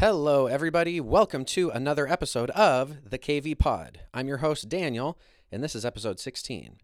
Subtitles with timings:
[0.00, 0.98] Hello, everybody.
[0.98, 4.00] Welcome to another episode of the KV Pod.
[4.14, 5.18] I'm your host, Daniel,
[5.52, 6.78] and this is episode 16.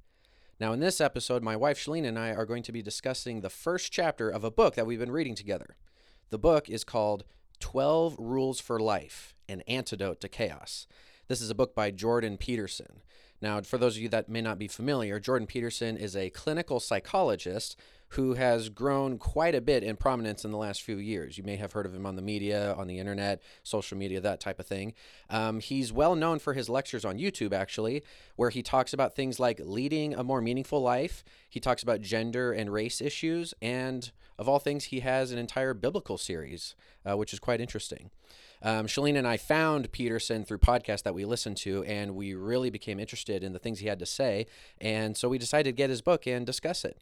[0.61, 3.49] Now, in this episode, my wife, Schelleen, and I are going to be discussing the
[3.49, 5.79] first chapter of a book that we've been reading together.
[6.29, 7.25] The book is called
[7.59, 10.87] 12 Rules for Life An Antidote to Chaos.
[11.27, 13.01] This is a book by Jordan Peterson.
[13.41, 16.81] Now, for those of you that may not be familiar, Jordan Peterson is a clinical
[16.81, 17.81] psychologist
[18.11, 21.37] who has grown quite a bit in prominence in the last few years.
[21.37, 24.41] You may have heard of him on the media, on the internet, social media, that
[24.41, 24.95] type of thing.
[25.29, 28.03] Um, he's well known for his lectures on YouTube, actually,
[28.37, 31.25] where he talks about things like leading a more meaningful life.
[31.49, 33.55] He talks about gender and race issues.
[33.61, 38.11] And of all things, he has an entire biblical series, uh, which is quite interesting.
[38.63, 42.71] Um, Schelleen and I found Peterson through podcasts that we listened to, and we really
[42.71, 44.47] became interested in the things he had to say.
[44.81, 46.99] And so we decided to get his book and discuss it.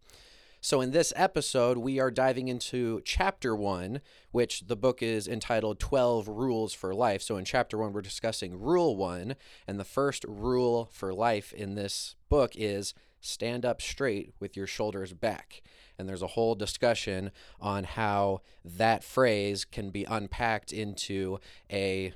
[0.65, 4.01] So, in this episode, we are diving into chapter one,
[4.31, 7.21] which the book is entitled 12 Rules for Life.
[7.21, 9.37] So, in chapter one, we're discussing rule one.
[9.69, 14.67] And the first rule for life in this book is stand up straight with your
[14.67, 15.61] shoulders back.
[15.99, 21.41] And there's a whole discussion on how that phrase can be unpacked into
[21.71, 22.15] a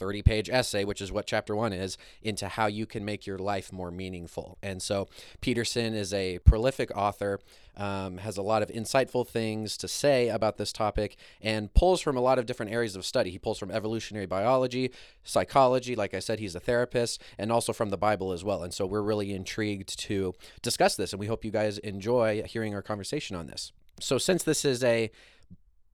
[0.00, 3.38] 30 page essay, which is what chapter one is, into how you can make your
[3.38, 4.56] life more meaningful.
[4.62, 5.08] And so
[5.42, 7.38] Peterson is a prolific author,
[7.76, 12.16] um, has a lot of insightful things to say about this topic, and pulls from
[12.16, 13.30] a lot of different areas of study.
[13.30, 14.90] He pulls from evolutionary biology,
[15.22, 18.62] psychology, like I said, he's a therapist, and also from the Bible as well.
[18.62, 22.74] And so we're really intrigued to discuss this, and we hope you guys enjoy hearing
[22.74, 23.70] our conversation on this.
[24.00, 25.10] So, since this is a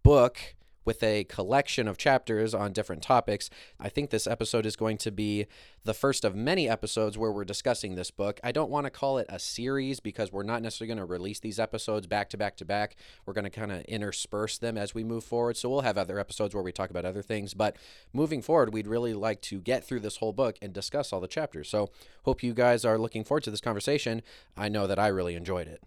[0.04, 0.38] book,
[0.86, 3.50] with a collection of chapters on different topics.
[3.78, 5.46] I think this episode is going to be
[5.84, 8.40] the first of many episodes where we're discussing this book.
[8.42, 11.40] I don't want to call it a series because we're not necessarily going to release
[11.40, 12.96] these episodes back to back to back.
[13.26, 15.56] We're going to kind of intersperse them as we move forward.
[15.56, 17.52] So we'll have other episodes where we talk about other things.
[17.52, 17.76] But
[18.12, 21.28] moving forward, we'd really like to get through this whole book and discuss all the
[21.28, 21.68] chapters.
[21.68, 21.90] So
[22.24, 24.22] hope you guys are looking forward to this conversation.
[24.56, 25.82] I know that I really enjoyed it.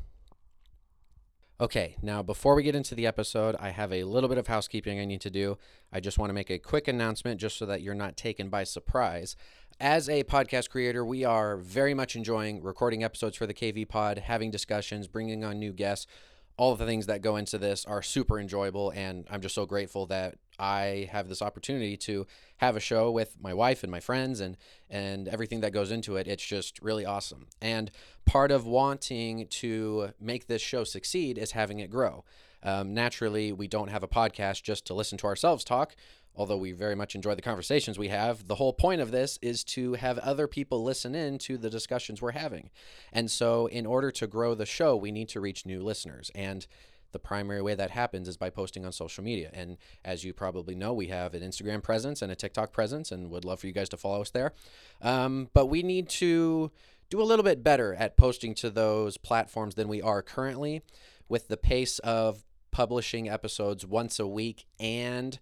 [1.61, 4.97] Okay, now before we get into the episode, I have a little bit of housekeeping
[4.97, 5.57] I need to do.
[5.91, 8.63] I just want to make a quick announcement just so that you're not taken by
[8.63, 9.35] surprise.
[9.77, 14.19] As a podcast creator, we are very much enjoying recording episodes for the KV Pod,
[14.19, 16.07] having discussions, bringing on new guests.
[16.55, 19.65] All of the things that go into this are super enjoyable, and I'm just so
[19.65, 22.27] grateful that I have this opportunity to
[22.57, 24.57] have a show with my wife and my friends and
[24.89, 26.27] and everything that goes into it.
[26.27, 27.47] It's just really awesome.
[27.61, 27.91] And
[28.25, 32.25] part of wanting to make this show succeed is having it grow.
[32.61, 35.95] Um, naturally, we don't have a podcast just to listen to ourselves talk.
[36.35, 39.63] Although we very much enjoy the conversations we have, the whole point of this is
[39.65, 42.69] to have other people listen in to the discussions we're having.
[43.11, 46.31] And so, in order to grow the show, we need to reach new listeners.
[46.33, 46.65] And
[47.11, 49.49] the primary way that happens is by posting on social media.
[49.53, 53.29] And as you probably know, we have an Instagram presence and a TikTok presence, and
[53.29, 54.53] would love for you guys to follow us there.
[55.01, 56.71] Um, but we need to
[57.09, 60.81] do a little bit better at posting to those platforms than we are currently
[61.27, 65.39] with the pace of publishing episodes once a week and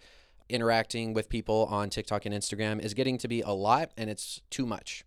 [0.49, 4.41] interacting with people on TikTok and Instagram is getting to be a lot and it's
[4.49, 5.03] too much.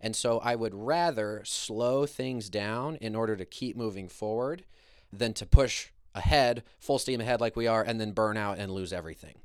[0.00, 4.64] And so I would rather slow things down in order to keep moving forward
[5.12, 5.88] than to push
[6.18, 9.36] ahead, full steam ahead like we are, and then burn out and lose everything.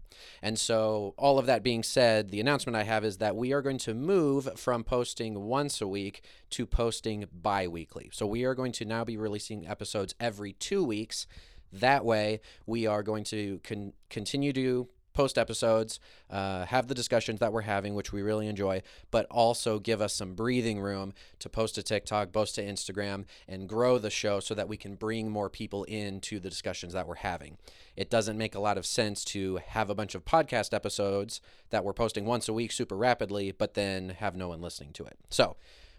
[0.42, 3.62] And so, all of that being said, the announcement I have is that we are
[3.62, 8.10] going to move from posting once a week to posting bi weekly.
[8.12, 11.28] So, we are going to now be releasing episodes every two weeks.
[11.72, 17.40] That way, we are going to con- continue to post episodes, uh, have the discussions
[17.40, 18.82] that we're having, which we really enjoy,
[19.12, 23.70] but also give us some breathing room to post to TikTok, post to Instagram, and
[23.70, 27.16] grow the show so that we can bring more people into the discussions that we're
[27.16, 27.58] having.
[27.96, 31.84] It doesn't make a lot of sense to have a bunch of podcast episodes that
[31.84, 35.18] we're posting once a week super rapidly, but then have no one listening to it.
[35.30, 35.56] So,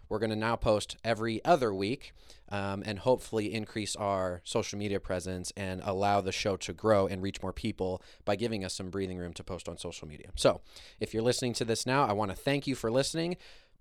[0.09, 2.13] we're going to now post every other week
[2.49, 7.21] um, and hopefully increase our social media presence and allow the show to grow and
[7.21, 10.29] reach more people by giving us some breathing room to post on social media.
[10.35, 10.61] So,
[10.99, 13.37] if you're listening to this now, I want to thank you for listening.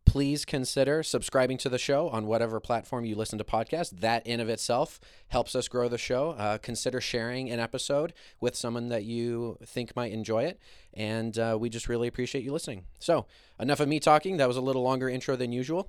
[0.06, 3.90] Please consider subscribing to the show on whatever platform you listen to podcasts.
[3.90, 6.30] That in of itself helps us grow the show.
[6.30, 10.60] Uh, consider sharing an episode with someone that you think might enjoy it.
[10.92, 12.84] And uh, we just really appreciate you listening.
[12.98, 13.26] So,
[13.58, 14.36] enough of me talking.
[14.36, 15.88] That was a little longer intro than usual.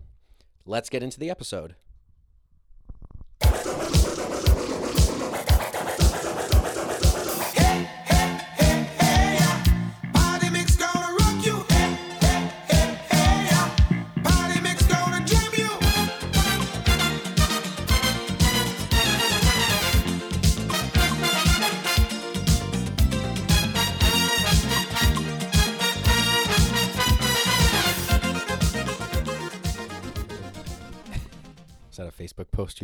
[0.67, 1.75] Let's get into the episode.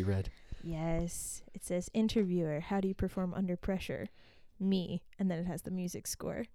[0.03, 0.30] Read.
[0.63, 1.42] Yes.
[1.53, 4.09] It says interviewer, how do you perform under pressure?
[4.59, 5.01] Me.
[5.18, 6.45] And then it has the music score.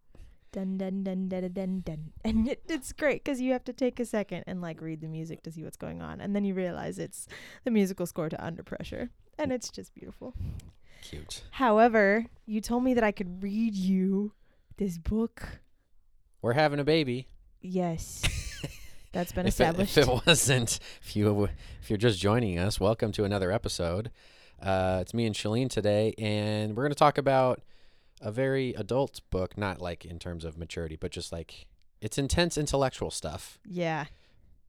[0.53, 1.81] Dun dun dun dun dun dun.
[1.85, 2.13] dun.
[2.25, 5.09] And it, it's great because you have to take a second and like read the
[5.09, 6.21] music to see what's going on.
[6.21, 7.27] And then you realize it's
[7.65, 9.11] the musical score to Under Pressure.
[9.39, 10.35] And it's just beautiful.
[11.03, 11.45] Cute.
[11.51, 14.33] However, you told me that I could read you
[14.79, 15.61] this book.
[16.41, 17.29] We're having a baby.
[17.61, 18.23] Yes.
[19.12, 19.97] That's been If it, established.
[19.99, 21.49] if it wasn't, if you
[21.82, 24.11] if you're just joining us, welcome to another episode.
[24.61, 27.62] Uh, it's me and Schelleen today, and we're going to talk about
[28.20, 31.67] a very adult book, not like in terms of maturity, but just like
[32.00, 33.58] it's intense intellectual stuff.
[33.69, 34.06] yeah.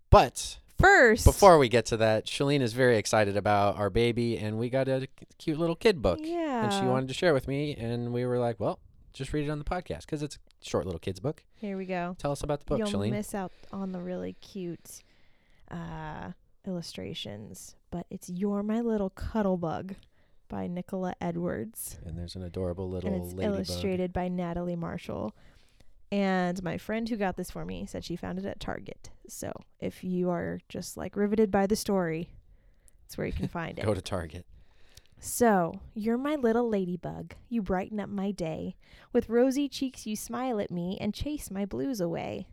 [0.10, 4.58] But First, before we get to that, Schelleen is very excited about our baby, and
[4.58, 5.08] we got a
[5.38, 8.40] cute little kid book, yeah, and she wanted to share with me, and we were
[8.40, 8.80] like, well,
[9.18, 11.44] just read it on the podcast because it's a short little kids book.
[11.56, 12.16] Here we go.
[12.20, 13.12] Tell us about the book, You'll Schelleen.
[13.12, 15.04] miss out on the really cute
[15.72, 16.32] uh,
[16.66, 19.96] illustrations, but it's "You're My Little Cuddle Bug"
[20.50, 23.56] by Nicola Edwards, and there's an adorable little and it's ladybug.
[23.56, 25.36] illustrated by Natalie Marshall.
[26.10, 29.10] And my friend who got this for me said she found it at Target.
[29.28, 32.30] So if you are just like riveted by the story,
[33.06, 33.84] it's where you can find it.
[33.84, 34.46] Go to Target.
[35.20, 37.34] So, you're my little ladybug.
[37.50, 38.76] You brighten up my day.
[39.12, 42.48] With rosy cheeks, you smile at me and chase my blues away.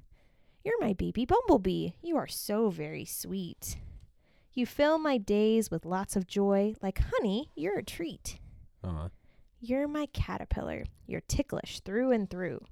[0.65, 1.91] You're my baby bumblebee.
[2.03, 3.77] You are so very sweet.
[4.55, 6.75] You fill my days with lots of joy.
[6.81, 8.39] Like honey, you're a treat.
[8.83, 9.09] Aw.
[9.61, 10.85] You're my caterpillar.
[11.07, 12.65] You're ticklish through and through.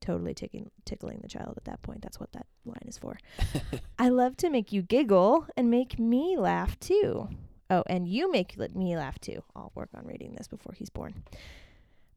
[0.00, 2.02] Totally tickling, tickling the child at that point.
[2.02, 3.18] That's what that line is for.
[3.98, 7.28] I love to make you giggle and make me laugh too.
[7.74, 9.42] Oh, and you make me laugh too.
[9.56, 11.24] I'll work on reading this before he's born.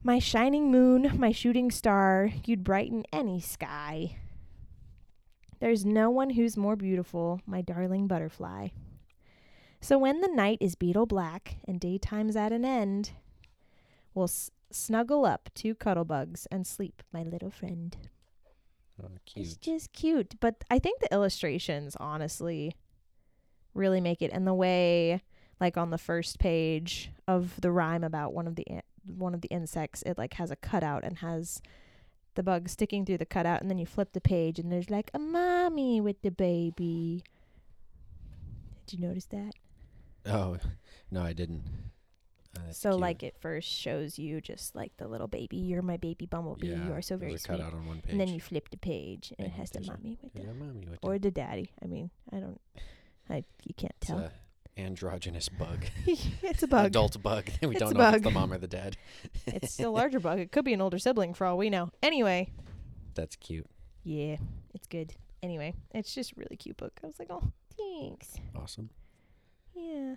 [0.04, 4.18] My shining moon, my shooting star, you'd brighten any sky.
[5.59, 8.68] There's no one who's more beautiful, my darling butterfly.
[9.81, 13.12] So when the night is beetle black and daytime's at an end,
[14.13, 17.98] we'll s- snuggle up two cuddle bugs and sleep, my little friend.
[19.01, 19.62] Oh, It's cute.
[19.62, 20.36] just cute.
[20.39, 22.75] But I think the illustrations honestly
[23.74, 25.21] really make it and the way
[25.59, 29.42] like on the first page of the rhyme about one of the in- one of
[29.42, 31.62] the insects, it like has a cutout and has
[32.36, 35.09] the bug sticking through the cutout and then you flip the page and there's like
[35.13, 37.24] a mommy with the baby.
[38.86, 39.54] Did you notice that?
[40.25, 40.57] Oh,
[41.09, 41.63] no, I didn't.
[42.56, 43.01] Uh, so cute.
[43.01, 46.88] like it first shows you just like the little baby, you're my baby bumblebee, yeah,
[46.88, 47.57] you are so very a sweet.
[47.57, 48.12] cutout on one page.
[48.12, 51.00] And then you flip the page and it has the mommy with the mommy with
[51.01, 51.71] or the, daddy.
[51.83, 52.62] I mean, I don't,
[53.30, 54.30] I you can't tell.
[54.77, 55.85] Androgynous bug.
[56.06, 56.88] it's a bug.
[56.88, 57.50] Adult bug.
[57.62, 58.97] we It's don't know if it's the mom or the dad.
[59.45, 60.39] It's a larger bug.
[60.39, 61.91] It could be an older sibling for all we know.
[62.03, 62.50] Anyway,
[63.15, 63.68] That's cute.
[64.03, 64.38] yeah,
[64.74, 65.13] it's good.
[65.44, 67.00] Anyway, it's just a really cute book.
[67.03, 67.44] I was like, oh,
[67.77, 68.35] thanks.
[68.56, 68.89] Awesome.
[69.75, 70.15] Yeah.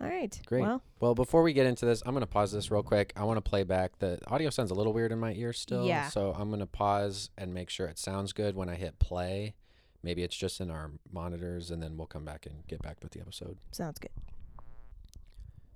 [0.00, 0.38] All right.
[0.46, 0.62] Great.
[0.62, 3.12] Well, Well, before we get into this, I'm going to pause this real quick.
[3.16, 3.98] I want to play back.
[3.98, 5.86] The audio sounds a little weird in my ear still.
[5.86, 6.08] Yeah.
[6.08, 9.54] So I'm going to pause and make sure it sounds good when I hit play.
[10.02, 13.12] Maybe it's just in our monitors, and then we'll come back and get back with
[13.12, 13.58] the episode.
[13.70, 14.10] sounds good.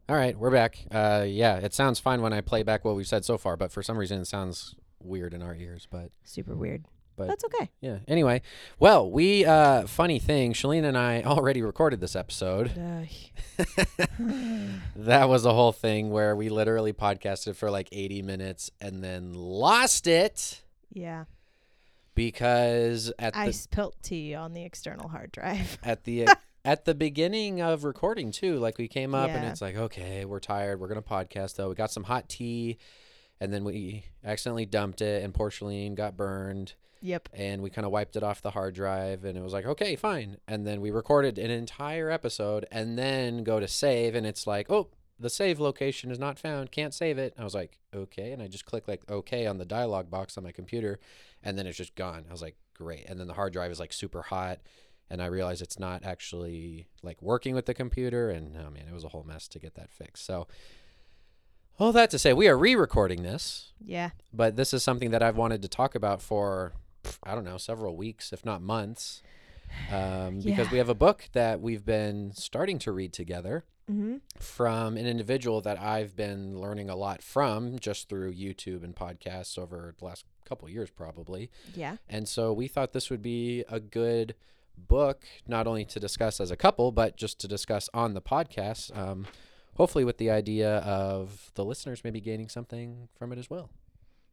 [0.09, 0.79] All right, we're back.
[0.91, 3.73] Uh, yeah, it sounds fine when I play back what we've said so far, but
[3.73, 5.89] for some reason it sounds weird in our ears.
[5.91, 6.85] But Super weird.
[7.17, 7.71] But- That's okay.
[7.81, 7.99] yeah.
[8.09, 8.43] Anyway,
[8.79, 12.73] well, we uh, funny thing, Schelleen and I already recorded this episode.
[14.97, 19.33] that was a whole thing where we literally podcasted for like 80 minutes and then
[19.33, 20.65] lost it
[20.95, 21.25] yeah.
[22.15, 25.79] Because at I the spilt tea on the external hard drive.
[25.85, 26.29] at the
[26.65, 30.41] at the beginning of recording too like we came up and it's like okay we're
[30.41, 30.81] tired.
[30.81, 31.69] We're gonna podcast though.
[31.69, 32.79] We got some hot tea
[33.41, 36.75] and then we accidentally dumped it and porcelain got burned.
[37.03, 37.29] Yep.
[37.35, 39.95] and we kind of wiped it off the hard drive and it was like okay
[39.95, 40.39] fine.
[40.49, 44.71] And then we recorded an entire episode and then go to save and it's like
[44.71, 44.89] oh
[45.21, 46.73] the save location is not found.
[46.73, 47.35] Can't save it.
[47.39, 48.33] I was like okay.
[48.33, 50.99] And i just click like okay on the dialog box on my computer
[51.45, 53.79] and then it's just gone i was like great and then the hard drive is
[53.79, 54.59] like super hot
[55.11, 58.93] and i realized it's not actually like working with the computer and oh man it
[58.95, 60.47] was a whole mess to get that fixed so
[61.79, 64.11] all that to say we are re-recording this Yeah.
[64.33, 66.73] but this is something that I've wanted to talk about for
[67.23, 69.23] I don't know several weeks, if not months,
[69.93, 70.73] um, because Yeah.
[70.73, 74.17] we have a book that we've been starting to read together Mm-hmm.
[74.39, 79.59] from an individual that I've been learning a lot from just through YouTube and podcasts
[79.59, 81.51] over the last couple years, probably.
[81.75, 81.97] Yeah.
[82.09, 84.35] And so we thought this would be a good
[84.77, 88.97] book, not only to discuss as a couple, but just to discuss on the podcast.
[88.97, 89.27] Um,
[89.75, 93.71] hopefully, with the idea of the listeners maybe gaining something from it as well.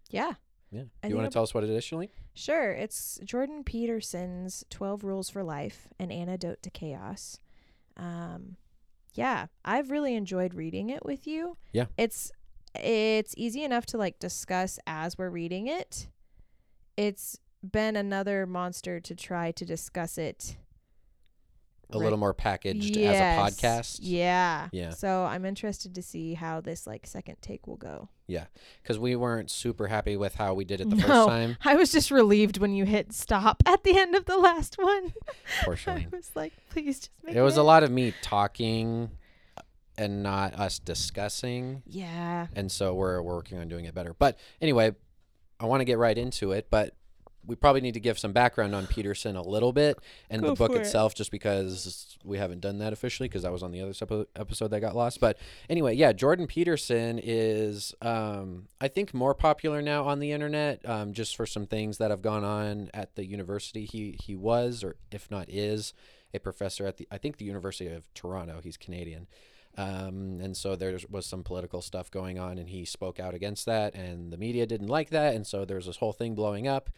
[0.10, 0.34] Yeah.
[0.72, 0.84] Yeah.
[1.04, 2.10] I you want to tell us what it is, Schelleen?
[2.34, 2.72] Sure.
[2.72, 7.40] It's Jordan Peterson's 12 Rules for Life An Antidote to Chaos.
[7.98, 8.56] Um,
[9.14, 11.58] yeah, I've really enjoyed reading it with you.
[11.74, 11.86] Yeah.
[11.98, 12.32] It's
[12.76, 16.08] it's easy enough to like discuss as we're reading it.
[16.98, 20.56] It's been another monster to try to discuss it
[21.94, 22.04] A Right.
[22.06, 23.16] little more packaged Yes.
[23.16, 24.00] as a podcast.
[24.02, 24.70] Yeah.
[24.72, 24.92] Yeah.
[24.92, 28.08] So I'm interested to see how this like second take will go.
[28.28, 28.46] Yeah.
[28.82, 31.02] Because we weren't super happy with how we did it the No.
[31.06, 31.58] first time.
[31.66, 35.14] I was just relieved when you hit stop at the end of the last one.
[35.64, 39.12] Poor I was like, please just make It was a lot of me talking
[39.98, 41.84] and not us discussing.
[41.86, 42.48] Yeah.
[42.56, 44.14] and so we're working on doing it better.
[44.18, 44.96] But anyway,
[45.60, 46.96] I want to get right into it, but
[47.44, 49.98] we probably need to give some background on Peterson a little bit
[50.30, 50.82] and Go the book for it.
[50.82, 54.26] itself, just because we haven't done that officially, because that was on the other epi-
[54.36, 55.20] episode that got lost.
[55.20, 60.88] But anyway, yeah, Jordan Peterson is, um, I think, more popular now on the internet,
[60.88, 63.86] um, just for some things that have gone on at the university.
[63.86, 65.94] He he was, or if not is,
[66.36, 68.62] a professor at the I think the University of Toronto.
[68.64, 69.26] He's Canadian.
[69.78, 73.66] Um, and so there was some political stuff going on, and he spoke out against
[73.66, 76.90] that, and the media didn't like that, and so there's this whole thing blowing up.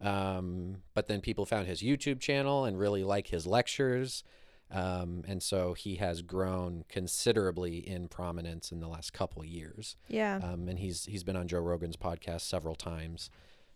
[0.00, 4.24] Um, but then people found his YouTube channel and really like his lectures,
[4.70, 9.96] um, and so he has grown considerably in prominence in the last couple years.
[10.08, 10.40] Yeah.
[10.42, 13.30] Um, and he's he's been on Joe Rogan's podcast several times,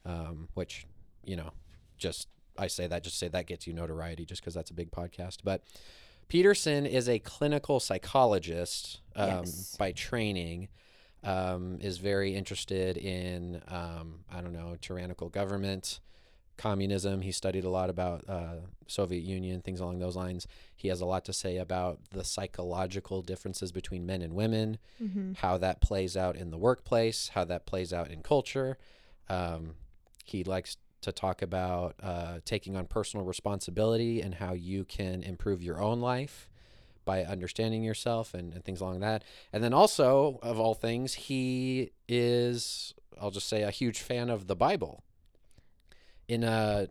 [0.05, 0.87] um, which
[1.25, 1.53] you know,
[1.97, 2.29] just
[2.59, 5.39] I say that just say that gets you notoriety just because that's a big podcast.
[5.45, 5.63] But
[6.31, 9.77] Peterson is a clinical psychologist um, Yes.
[9.77, 10.69] by training.
[11.23, 16.01] Um, is very interested in um, I don't know tyrannical government,
[16.57, 17.21] communism.
[17.21, 20.47] He studied a lot about uh, Soviet Union things along those lines.
[20.75, 25.33] He has a lot to say about the psychological differences between men and women mm-hmm.
[25.35, 28.79] how that plays out in the workplace, how that plays out in culture.
[29.29, 29.75] Um,
[30.25, 35.63] he likes to talk about uh, taking on personal responsibility and how you can improve
[35.63, 36.49] your own life
[37.05, 39.25] by understanding yourself and, and things along that.
[39.53, 44.47] And then also, of all things, he is, I'll just say, a huge fan of
[44.47, 45.03] the Bible.
[46.29, 46.89] In a,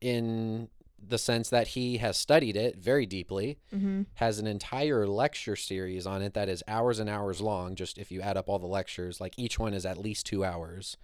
[0.00, 0.68] in
[1.08, 4.02] the sense that he has studied it very deeply Mm-hmm.
[4.14, 7.74] has an entire lecture series on it that is hours and hours long.
[7.74, 10.44] Just if you add up all the lectures, like each one is at least two
[10.44, 10.96] hours.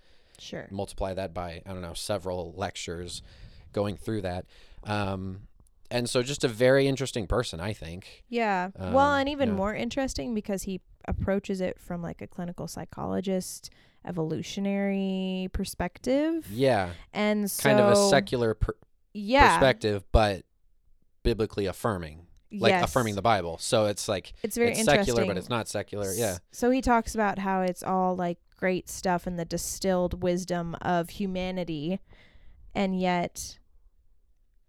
[0.43, 0.69] Sure.
[0.71, 3.23] Multiply that by, I don't know, several lectures
[3.73, 4.45] going through that.
[4.85, 5.43] Um,
[5.91, 8.25] and so just a very interesting person, I think.
[8.29, 8.71] Yeah.
[8.79, 9.55] well, Um, and even yeah.
[9.55, 13.71] more interesting because he approaches it from like a clinical psychologist,
[14.05, 16.47] evolutionary perspective.
[16.51, 16.91] Yeah.
[17.13, 18.77] And so Kind of a secular per-
[19.15, 20.43] yeah, perspective, but
[21.23, 22.85] biblically affirming, like yes.
[22.85, 23.59] affirming the Bible.
[23.59, 25.05] So it's like, It's very it's interesting.
[25.05, 26.13] secular, but it's not secular.
[26.15, 26.39] Yeah.
[26.51, 31.11] So he talks about how it's all like great stuff and the distilled wisdom of
[31.11, 31.99] humanity,
[32.73, 33.59] and yet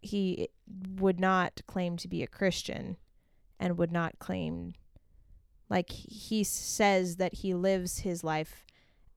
[0.01, 0.50] he
[0.97, 2.97] would not claim to be a Christian
[3.59, 4.73] and would not claim
[5.69, 8.65] like he says that he lives his life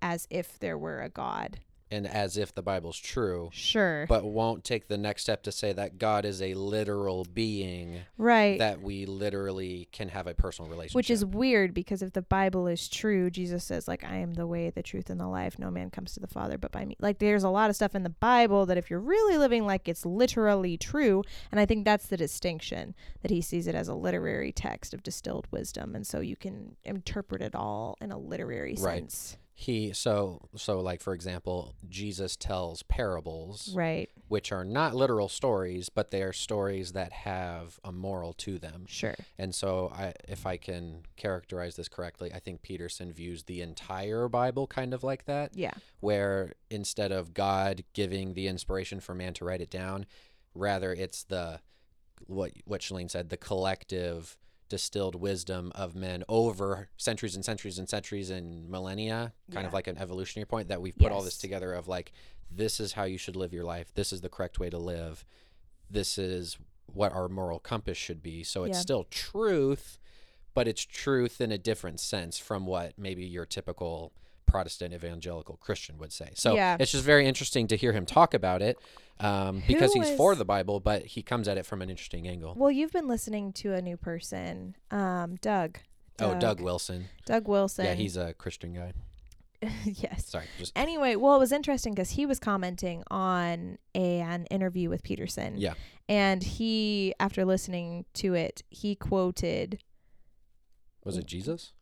[0.03, 1.61] as if there were a god.
[1.91, 3.49] And as if the Bible's true.
[3.53, 4.07] Sure.
[4.09, 8.59] but won't take the next step to say that God is a literal being right.
[8.59, 10.97] that we literally can have a personal relationship.
[10.97, 14.47] Which is weird because if the Bible is true, Jesus says like I am the
[14.47, 15.59] way, the truth and the life.
[15.59, 16.97] No man comes to the Father but by me.
[16.99, 19.89] Like there's a lot of stuff in the Bible that if you're really living like
[19.89, 23.95] it's literally true, and I think that's the distinction that he sees it as a
[23.95, 28.75] literary text of distilled wisdom and so you can interpret it all in a literary
[28.79, 29.03] Right.
[29.11, 29.37] sense.
[29.59, 34.11] He so so like for example, Jesus tells parables Right.
[34.29, 38.85] which are not literal stories, but they are stories that have a moral to them.
[38.87, 39.15] Sure.
[39.39, 44.29] And so I if I can characterize this correctly, I think Peterson views the entire
[44.29, 45.57] Bible kind of like that.
[45.57, 45.73] Yeah.
[46.01, 50.05] where instead of God giving the inspiration for man to write it down,
[50.55, 51.61] rather it's the
[52.27, 54.37] what what Schelleen said, the collective
[54.69, 59.87] distilled wisdom of men over centuries and centuries and centuries and millennia, kind of like
[59.87, 62.13] an evolutionary point that we've put all this together of like
[62.51, 63.93] this is how you should live your life.
[63.95, 65.25] This is the correct way to live.
[65.91, 68.43] This is what our moral compass should be.
[68.45, 68.81] So it's Yeah.
[68.83, 69.99] still truth,
[70.55, 74.13] but it's truth in a different sense from what maybe your typical
[74.47, 76.31] Protestant evangelical Christian would say.
[76.35, 76.77] So Yeah.
[76.79, 78.79] it's just very interesting to hear him talk about it
[79.21, 82.55] um, because he's for the Bible, but he comes at it from an interesting angle.
[82.57, 85.79] Well, you've been listening to a new person, um, Doug.
[86.19, 87.07] Oh, Doug Wilson.
[87.27, 87.85] Doug Wilson.
[87.85, 88.93] Yeah, he's a Christian guy.
[89.85, 90.27] yes.
[90.27, 94.89] Sorry, just Anyway, well, it was interesting because he was commenting on a, an interview
[94.89, 95.55] with Peterson.
[95.57, 95.75] Yeah.
[96.09, 99.83] And he, after listening to it, he quoted,
[101.05, 101.73] was it Jesus?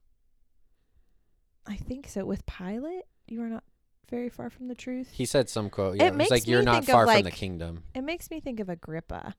[1.66, 3.04] I think so, with Pilate.
[3.26, 3.64] You are not
[4.08, 5.10] very far from the truth.
[5.12, 5.96] He said some quote.
[5.96, 7.84] Yeah, It it was like you're not far from the kingdom.
[7.94, 9.34] it makes me think of Agrippa,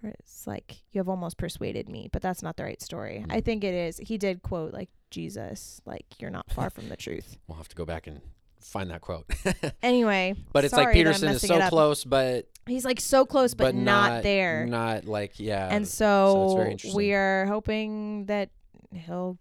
[0.00, 3.20] where it's like you have almost persuaded me, but that's not the right story.
[3.20, 3.32] Hmm.
[3.32, 3.98] I think it is.
[3.98, 7.36] He did quote like Jesus, like you're not far from the truth.
[7.46, 8.20] We'll have to go back and
[8.60, 9.26] find that quote.
[9.82, 13.74] Anyway, but it's like Peterson is so close, but He's like so close, but, but
[13.74, 14.64] not, there.
[14.66, 15.68] Not like yeah.
[15.70, 16.96] and so so, it's very interesting.
[16.96, 18.50] we are hoping that
[18.92, 19.38] he'll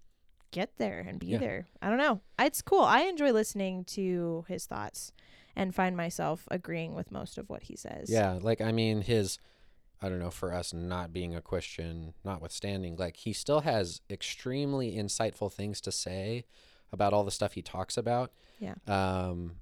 [0.52, 1.38] get there and be Yeah.
[1.40, 1.68] there.
[1.82, 2.22] I don't know.
[2.40, 2.84] It's cool.
[2.84, 5.12] I enjoy listening to his thoughts
[5.56, 8.10] and find myself agreeing with most of what he says.
[8.10, 9.40] Yeah, like I mean his
[10.04, 14.96] I don't know, for us not being a Christian notwithstanding, like he still has extremely
[14.96, 16.46] insightful things to say
[16.92, 18.32] about all the stuff he talks about.
[18.60, 18.76] Yeah.
[18.88, 19.58] Um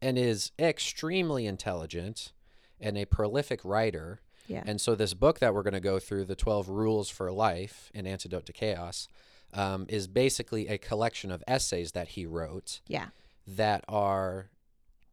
[0.00, 2.32] and is extremely intelligent
[2.80, 4.20] and a prolific writer.
[4.46, 4.62] Yeah.
[4.66, 7.90] And so this book that we're going to go through, The 12 Rules for Life,
[7.94, 9.08] An Antidote to Chaos,
[9.54, 13.08] um, is basically a collection of essays that he wrote yeah.
[13.46, 14.50] that are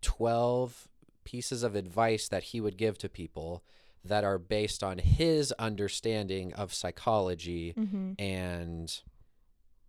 [0.01, 0.87] 12
[1.23, 3.63] pieces of advice that he would give to people
[4.03, 8.13] that are based on his understanding of psychology Mm-hmm.
[8.19, 9.01] and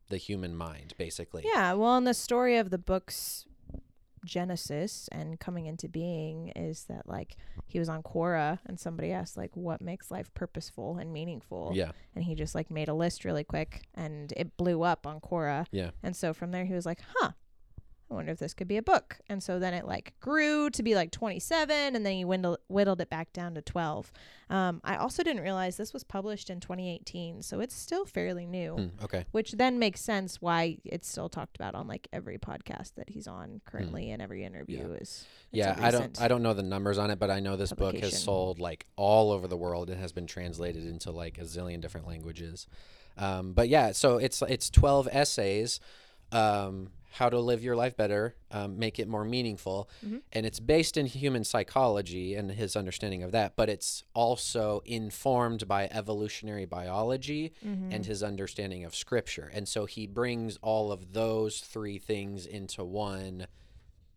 [0.08, 1.42] the human mind, basically.
[1.44, 1.72] Yeah.
[1.74, 3.44] Well, and the story of the book's
[4.26, 9.36] genesis and coming into being is that like he was on Quora and somebody asked
[9.36, 11.92] like what makes life purposeful and meaningful Yeah.
[12.14, 15.66] and he just like made a list really quick and it blew up on Quora
[15.70, 15.90] Yeah.
[16.02, 17.30] and so from there he was like huh
[18.10, 20.82] I wonder if this could be a book and so then it like grew to
[20.82, 24.12] be like 27 and then he whittled, whittled it back down to 12
[24.48, 28.74] um, I also didn't realize this was published in 2018 so it's still fairly new
[28.76, 29.24] Hmm, okay.
[29.32, 33.26] which then makes sense why it's still talked about on like every podcast that he's
[33.26, 35.58] on currently and every interview is a Hmm.
[35.58, 37.96] Yeah, I don't I don't know the numbers on it, but I know this book
[37.96, 41.80] has sold like all over the world It has been translated into like a zillion
[41.80, 42.66] different languages.
[43.16, 45.80] Um, but yeah, so it's it's 12 essays
[46.32, 49.88] um, how to live your life better, um, make it more meaningful.
[50.04, 50.20] Mhm.
[50.32, 55.66] And it's based in human psychology and his understanding of that, but it's also informed
[55.66, 57.94] by evolutionary biology Mhm.
[57.94, 59.50] and his understanding of scripture.
[59.54, 63.46] And so he brings all of those three things into one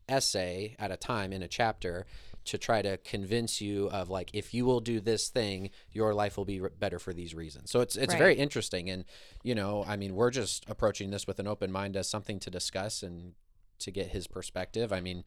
[0.10, 2.06] essay at a time in a chapter
[2.50, 6.38] to try to convince you of like if you will do this thing your life
[6.38, 7.72] will be better for these reasons.
[7.72, 8.18] So it's it's Right.
[8.20, 8.90] very interesting.
[8.90, 9.06] And
[9.44, 12.50] you know i mean we're just approaching this with an open mind as something to
[12.50, 13.34] discuss and
[13.80, 14.92] to get his perspective.
[14.94, 15.24] I mean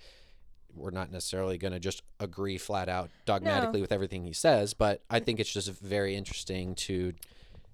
[0.75, 5.03] we're not necessarily going to just agree flat out dogmatically with everything he says but
[5.11, 7.13] i think it's just very interesting to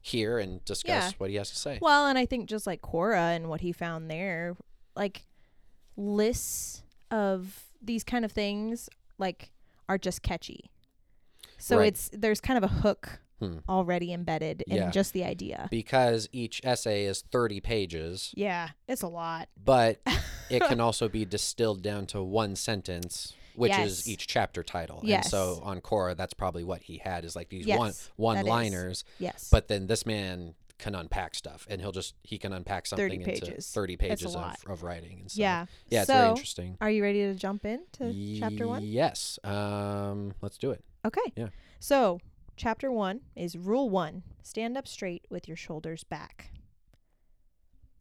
[0.03, 1.17] hear and discuss Yeah.
[1.19, 1.79] what he has to say.
[1.83, 4.57] Well, and I think just like Quora and what he found there,
[4.97, 5.27] like
[5.97, 9.51] lists of these kind of things like
[9.89, 10.71] are just catchy.
[11.59, 11.89] So Right.
[11.89, 13.59] it's there's kind of a hook Hmm.
[13.69, 14.91] already embedded in Yeah.
[14.91, 15.69] just the idea.
[15.71, 19.49] because each essay is 30 pages Yeah, it's a lot.
[19.63, 20.01] but
[20.51, 23.91] it can also be distilled down to one sentence which Yes.
[23.91, 27.49] is each chapter title and so on Quora that's probably what he had is like
[27.49, 29.49] these Yes, one one liners Yes.
[29.53, 33.33] but then this man can unpack stuff and he'll just he can unpack something 30
[33.33, 33.61] into.
[33.61, 35.67] 30 pages of, of writing and so yeah.
[35.91, 38.85] yeah it's so, very interesting Are you ready to jump into chapter 1?
[38.85, 41.33] yes um let's do it Okay.
[41.37, 41.49] Yeah.
[41.79, 42.21] So,
[42.57, 44.23] chapter 1 is rule 1.
[44.43, 46.51] Stand up straight with your shoulders back.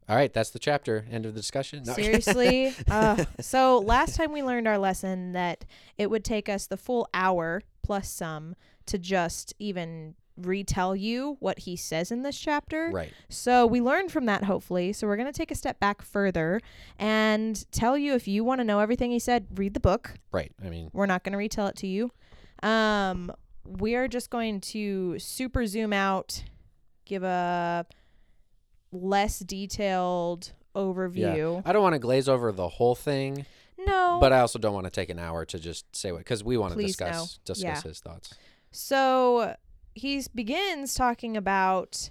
[0.09, 1.93] all right that's the chapter end of the discussion No.
[1.93, 2.73] Seriously?
[2.89, 5.65] uh, so last time we learned our lesson that
[5.97, 11.59] it would take us the full hour plus some to just even retell you what
[11.59, 12.89] he says in this chapter.
[12.91, 14.93] right So we learned from that hopefully.
[14.93, 16.61] So we're going to take a step back further
[16.99, 20.13] and tell you if you want to know everything he said, read the book.
[20.31, 22.11] right i mean We're not going to retell it to you.
[22.63, 23.31] Um
[23.65, 26.43] we are just going to super zoom out,
[27.05, 27.85] give a
[28.91, 31.55] less detailed overview.
[31.55, 31.61] Yeah.
[31.65, 33.45] i don't want to glaze over the whole thing
[33.77, 34.17] No.
[34.21, 36.55] but I also don't want to take an hour to just say what because we
[36.57, 37.53] want to discuss no.
[37.53, 37.89] discuss Yeah.
[37.89, 38.33] his thoughts.
[38.71, 39.55] So
[39.97, 42.09] he begins talking about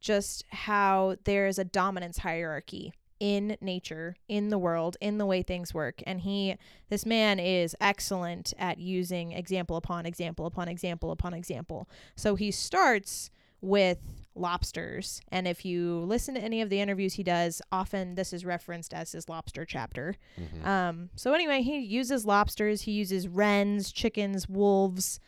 [0.00, 5.42] just how there is a dominance hierarchy in nature, in the world, in the way
[5.42, 6.02] things work.
[6.06, 6.56] And he,
[6.88, 11.88] this man is excellent at using example upon example upon example upon example.
[12.14, 13.98] So he starts with
[14.36, 15.20] lobsters.
[15.32, 18.94] And if you listen to any of the interviews he does, often this is referenced
[18.94, 20.14] as his lobster chapter.
[20.38, 20.64] Mhm.
[20.64, 25.18] Um, so anyway, he uses lobsters, he uses wrens, chickens, wolves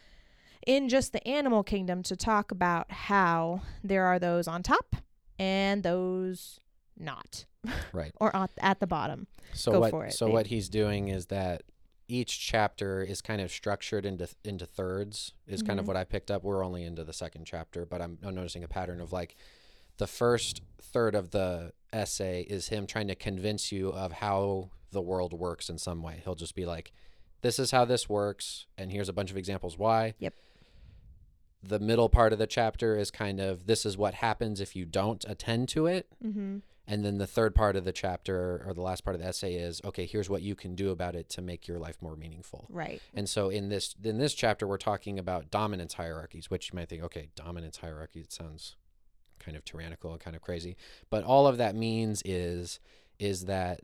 [0.70, 4.94] in just the animal kingdom to talk about how there are those on top
[5.38, 6.60] and those
[6.96, 7.44] not
[7.92, 8.12] Right.
[8.20, 8.30] or
[8.60, 9.26] at, the bottom.
[9.52, 10.32] So Go what for it, so babe.
[10.34, 11.62] what he's doing is that
[12.06, 15.88] each chapter is kind of structured into into thirds is kind of Mhm.
[15.88, 16.42] what I picked up.
[16.44, 19.34] We're only into the second chapter, but I'm, I'm noticing a pattern of like
[19.96, 25.00] the first third of the essay is him trying to convince you of how the
[25.02, 26.20] world works in some way.
[26.24, 26.92] He'll just be like,
[27.42, 30.34] "This is how this works, and here's a bunch of examples why." Yep.
[31.62, 34.84] The middle part of the chapter is kind of this is what happens if you
[34.84, 36.06] don't attend to it.
[36.24, 36.58] Mm-hmm.
[36.86, 39.54] And then the third part of the chapter or the last part of the essay
[39.54, 42.66] is okay, here's what you can do about it to make your life more meaningful.
[42.68, 43.00] Right.
[43.14, 46.88] And so in this in this chapter we're talking about dominance hierarchies, which you might
[46.88, 48.76] think, okay, dominance hierarchy, it sounds
[49.38, 50.76] kind of tyrannical and kind of crazy.
[51.10, 52.80] But all of that means is
[53.18, 53.80] is that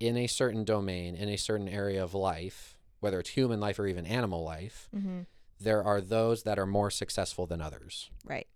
[0.00, 3.86] in a certain domain, in a certain area of life, whether it's human life or
[3.86, 5.20] even animal life, Mm-hmm.
[5.60, 8.10] There are those that are more successful than others.
[8.24, 8.46] Right.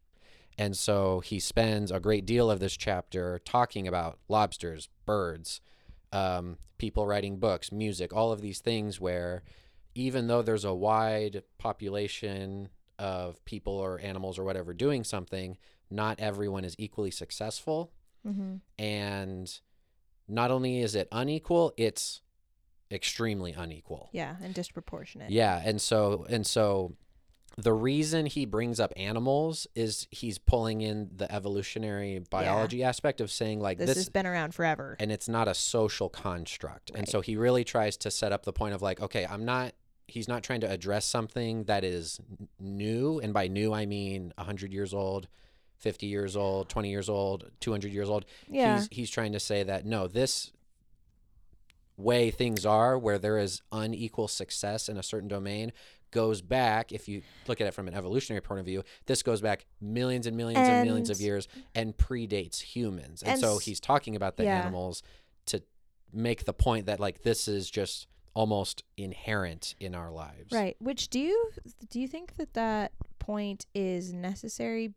[0.56, 5.60] And so he spends a great deal of this chapter talking about lobsters, birds,
[6.12, 9.42] um, people writing books, music, all of these things where
[9.94, 15.56] even though there's a wide population of people or animals or whatever doing something,
[15.90, 17.92] not everyone is equally successful.
[18.26, 18.56] Mm-hmm.
[18.78, 19.60] And
[20.28, 22.22] not only is it unequal, it's
[22.94, 24.08] extremely unequal.
[24.12, 25.30] Yeah, and disproportionate.
[25.30, 26.94] Yeah, and so and so
[27.56, 33.30] the reason he brings up animals is he's pulling in the evolutionary biology aspect of
[33.30, 34.96] saying like This, this, has been around forever.
[34.98, 36.90] and it's not a social construct.
[36.94, 39.74] And so he really tries to set up the point of like okay, I'm not
[40.06, 42.20] he's not trying to address something that is
[42.58, 45.28] new and by new I mean 100 years old,
[45.78, 48.78] 50 years old, 20 years old, 200 years old yeah.
[48.78, 50.52] he's he's trying to say that no this
[51.96, 55.72] way things are where there is unequal success in a certain domain
[56.10, 59.40] goes back if you look at it from an evolutionary point of view this goes
[59.40, 63.80] back millions and millions and, millions of years and predates humans and, And so he's
[63.80, 64.60] talking about the yeah.
[64.60, 65.02] animals
[65.46, 65.62] to
[66.12, 70.76] make the point that like this is just almost inherent in our lives Right.
[70.80, 71.50] Which do you
[71.90, 74.92] do you think that that point is necessary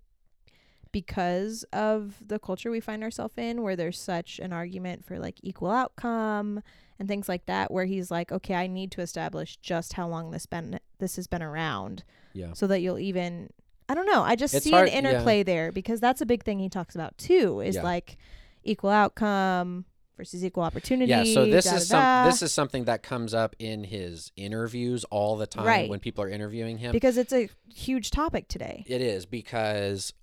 [0.91, 5.38] because of the culture we find ourselves in where there's such an argument for like
[5.43, 6.62] equal outcome
[7.00, 10.32] and things like that where he's like okay I need to establish just how long
[10.32, 13.50] this been this has been around yeah so that you'll even
[13.89, 15.12] I don't know I just It's see hard- an yeah.
[15.12, 17.84] interplay there because that's a big thing he talks about too is Yeah.
[17.84, 18.17] like
[18.63, 19.86] equal outcome
[20.17, 22.23] versus equal opportunity Yeah, so this da, is da, da.
[22.23, 25.89] some this is something that comes up in his interviews all the time Right.
[25.89, 26.91] when people are interviewing him.
[26.91, 30.13] because it's a huge topic today It is because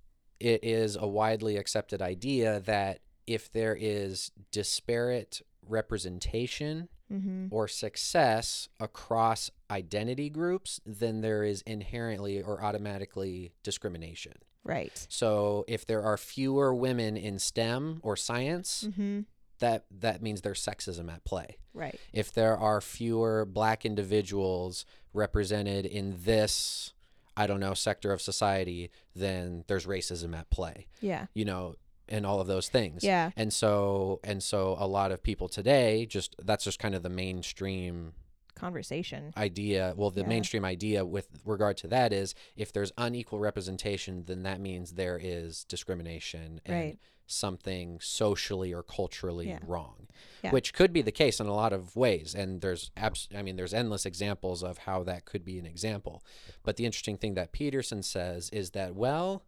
[0.40, 7.46] it is a widely accepted idea that if there is disparate representation mm-hmm.
[7.50, 14.32] or success across identity groups, then there is inherently or automatically discrimination.
[14.64, 19.20] right So if there are fewer women in STEM or science, mm-hmm.
[19.58, 21.56] that that means there's sexism at play.
[21.72, 26.93] right If there are fewer black individuals represented in this
[27.36, 30.86] I don't know sector of society, then there's racism at play.
[31.00, 31.74] yeah You know,
[32.08, 33.02] and all of those things.
[33.02, 37.02] yeah And so and so a lot of people today just that's just kind of
[37.02, 38.12] the mainstream
[38.54, 39.94] conversation idea.
[39.96, 40.28] Well, the Yeah.
[40.28, 45.18] mainstream idea with regard to that is if there's unequal representation, then that means there
[45.20, 46.98] is discrimination and Right.
[47.26, 49.60] Something socially or culturally Yeah.
[49.66, 50.08] wrong.
[50.42, 50.50] Yeah.
[50.50, 53.56] Which could be the case in a lot of ways and there's abs- I mean
[53.56, 56.22] there's endless examples of how that could be an example.
[56.62, 59.42] But the interesting thing that Peterson says is that well,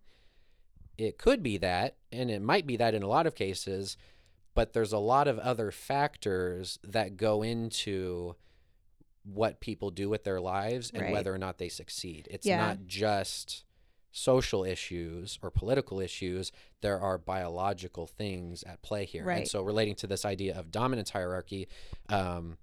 [0.97, 3.99] it could be that and it might be that in a lot of cases,
[4.55, 8.37] but there's a lot of other factors that go into
[9.23, 11.13] what people do with their lives and Right.
[11.13, 12.27] whether or not they succeed.
[12.31, 12.59] It's Yeah.
[12.69, 13.65] not just
[14.19, 16.51] social issues or political issues,
[16.81, 19.21] there are biological things at play here.
[19.23, 19.49] And Right.
[19.49, 21.69] so, relating to this idea of dominance hierarchy,
[22.09, 22.57] um,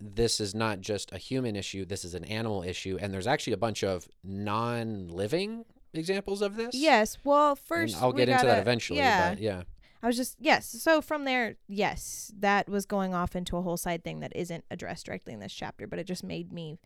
[0.00, 2.96] this is not just a human issue, this is an animal issue.
[3.00, 6.74] And there's actually a bunch of non living examples of this.
[6.74, 8.98] yes well And first I'll we get into that eventually.
[8.98, 9.62] yeah But yeah.
[10.02, 13.76] i was just yes so from there yes that was going off into a whole
[13.76, 16.80] side thing that isn't addressed directly in this chapter but it just made me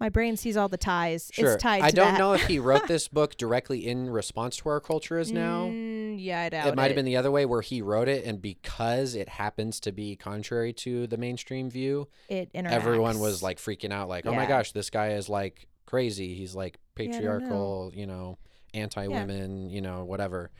[0.00, 1.54] my brain sees all the ties Sure.
[1.54, 2.18] it's tied I don't that.
[2.18, 5.66] know if he wrote this book directly in response to our culture is now.
[5.66, 8.24] Mm, yeah i doubt it might have been the other way where he wrote it
[8.24, 12.70] and because it happens to be contrary to the mainstream view it interacts.
[12.72, 16.54] everyone was like freaking out like oh my gosh this guy is like crazy he's
[16.54, 17.16] like I don't know.
[17.18, 18.38] patriarchal you know
[18.74, 20.50] anti-women you know whatever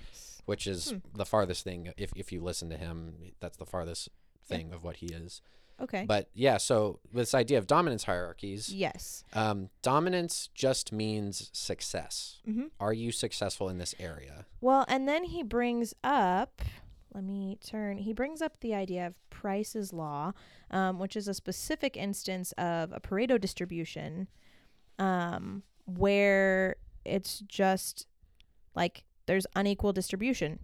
[0.47, 0.97] which is Hmm.
[1.15, 4.09] the farthest thing if, if you listen to him that's the farthest
[4.47, 5.43] thing of what he is
[5.81, 12.41] okay but yeah so this idea of dominance hierarchies yes um, dominance just means success
[12.49, 12.67] mm-hmm.
[12.81, 16.63] are you successful in this area Well, and then he brings up,
[17.15, 20.33] let me turn, he brings up the idea of Price's Law,
[20.71, 24.29] um, which is a specific instance of a Pareto distribution
[24.99, 28.07] um, where it's just
[28.75, 30.59] like there's unequal distribution.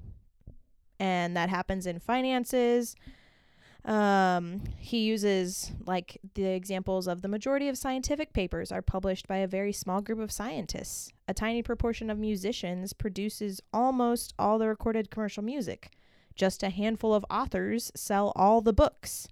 [1.01, 2.95] And that happens in finances.
[3.85, 9.37] Um, he uses like the examples of the majority of scientific papers are published by
[9.39, 11.13] a very small group of scientists.
[11.29, 15.91] A tiny proportion of musicians produces almost all the recorded commercial music.
[16.35, 19.29] Just a handful of authors sell all the books.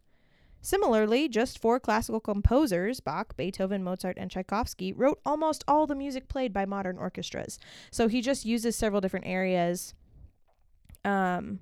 [0.61, 6.29] Similarly, just four classical composers, Bach, Beethoven, Mozart, and Tchaikovsky, wrote almost all the music
[6.29, 7.59] played by modern orchestras.
[7.91, 9.95] So he just uses several different areas
[11.05, 11.59] um,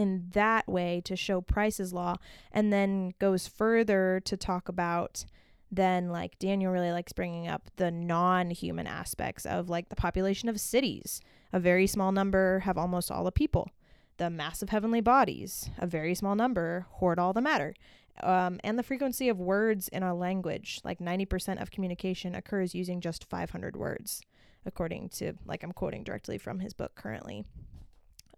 [0.00, 2.16] in that way to show Price's law,
[2.50, 5.26] and then goes further to talk about
[5.72, 10.58] then like Daniel really likes bringing up the non-human aspects of like the population of
[10.58, 11.20] cities.
[11.52, 13.70] A very small number have almost all the people
[14.16, 17.74] the mass of heavenly bodies, a very small number, hoard all the matter.
[18.22, 23.00] Um, and the frequency of words in a language, like 90% of communication occurs using
[23.00, 24.20] just 500 words,
[24.66, 27.46] according to, like, I'm quoting directly from his book currently.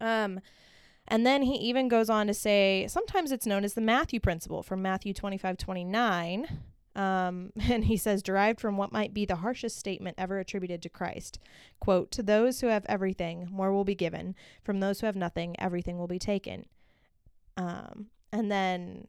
[0.00, 0.38] Um,
[1.12, 4.62] and then he even goes on to say sometimes it's known as the Matthew principle
[4.62, 6.48] from Matthew 25 29.
[6.96, 10.88] Um, and he says, derived from what might be the harshest statement ever attributed to
[10.88, 11.38] Christ.
[11.80, 14.34] Quote, To those who have everything, more will be given.
[14.62, 16.64] From those who have nothing, everything will be taken.
[17.58, 19.08] Um, and then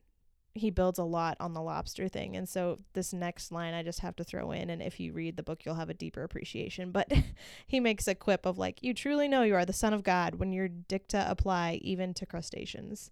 [0.55, 2.35] he builds a lot on the lobster thing.
[2.35, 4.69] And so this next line I just have to throw in.
[4.69, 6.91] And if you read the book, you'll have a deeper appreciation.
[6.91, 7.11] But
[7.67, 10.35] he makes a quip of like, You truly know you are the Son of God
[10.35, 13.09] when your dicta apply even to crustaceans.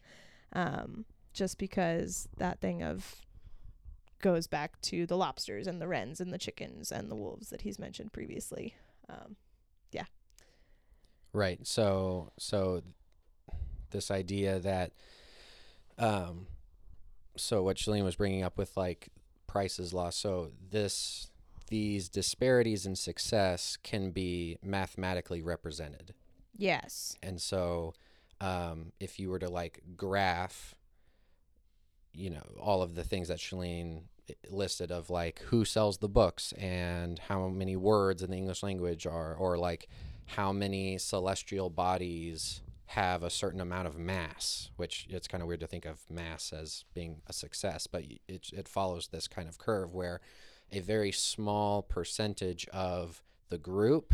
[0.54, 3.16] Um, just because that thing of
[4.22, 7.62] goes back to the lobsters and the wrens and the chickens and the wolves that
[7.62, 8.76] he's mentioned previously.
[9.10, 9.36] Um,
[9.92, 10.06] yeah.
[11.34, 11.66] Right.
[11.66, 12.82] So so
[13.90, 14.92] this idea that
[15.98, 16.48] um
[17.36, 19.10] so what Schelleen was bringing up with like
[19.48, 20.10] Price's law.
[20.10, 21.30] So this
[21.68, 26.14] these disparities in success can be mathematically represented.
[26.58, 27.16] yes.
[27.24, 27.94] And so
[28.40, 30.76] um if you were to like graph
[32.14, 34.04] you know all of the things that Schelleen
[34.50, 39.06] listed of like who sells the books and how many words in the English language
[39.06, 39.88] are or like
[40.26, 45.62] how many celestial bodies have a certain amount of mass, which it's kind of weird
[45.62, 49.58] to think of mass as being a success, but it, it follows this kind of
[49.58, 50.20] curve where
[50.74, 54.14] a very small percentage of the group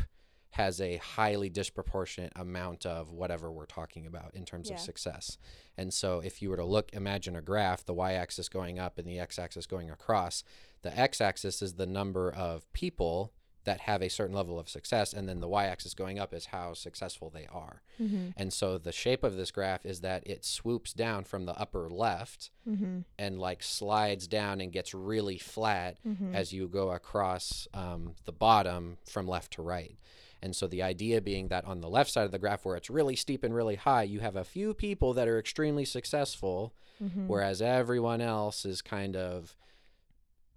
[0.51, 5.37] has a highly disproportionate amount of whatever we're talking about in terms of success.
[5.75, 8.99] And so if you were to look, imagine a graph, the y axis going up
[8.99, 10.43] and the x axis going across,
[10.83, 13.33] the x axis is the number of people
[13.67, 16.47] that have a certain level of success, and then the y axis going up is
[16.47, 17.81] how successful they are.
[18.01, 18.29] Mm-hmm.
[18.35, 21.89] And so the shape of this graph is that it swoops down from the upper
[21.89, 22.99] left Mm-hmm.
[23.17, 26.35] and like slides down and gets really flat Mm-hmm.
[26.35, 29.97] as you go across um, the bottom from left to right.
[30.41, 32.89] And so the idea being that on the left side of the graph, where it's
[32.89, 37.27] really steep and really high, you have a few people that are extremely successful, mm-hmm.
[37.27, 39.55] whereas everyone else is kind of,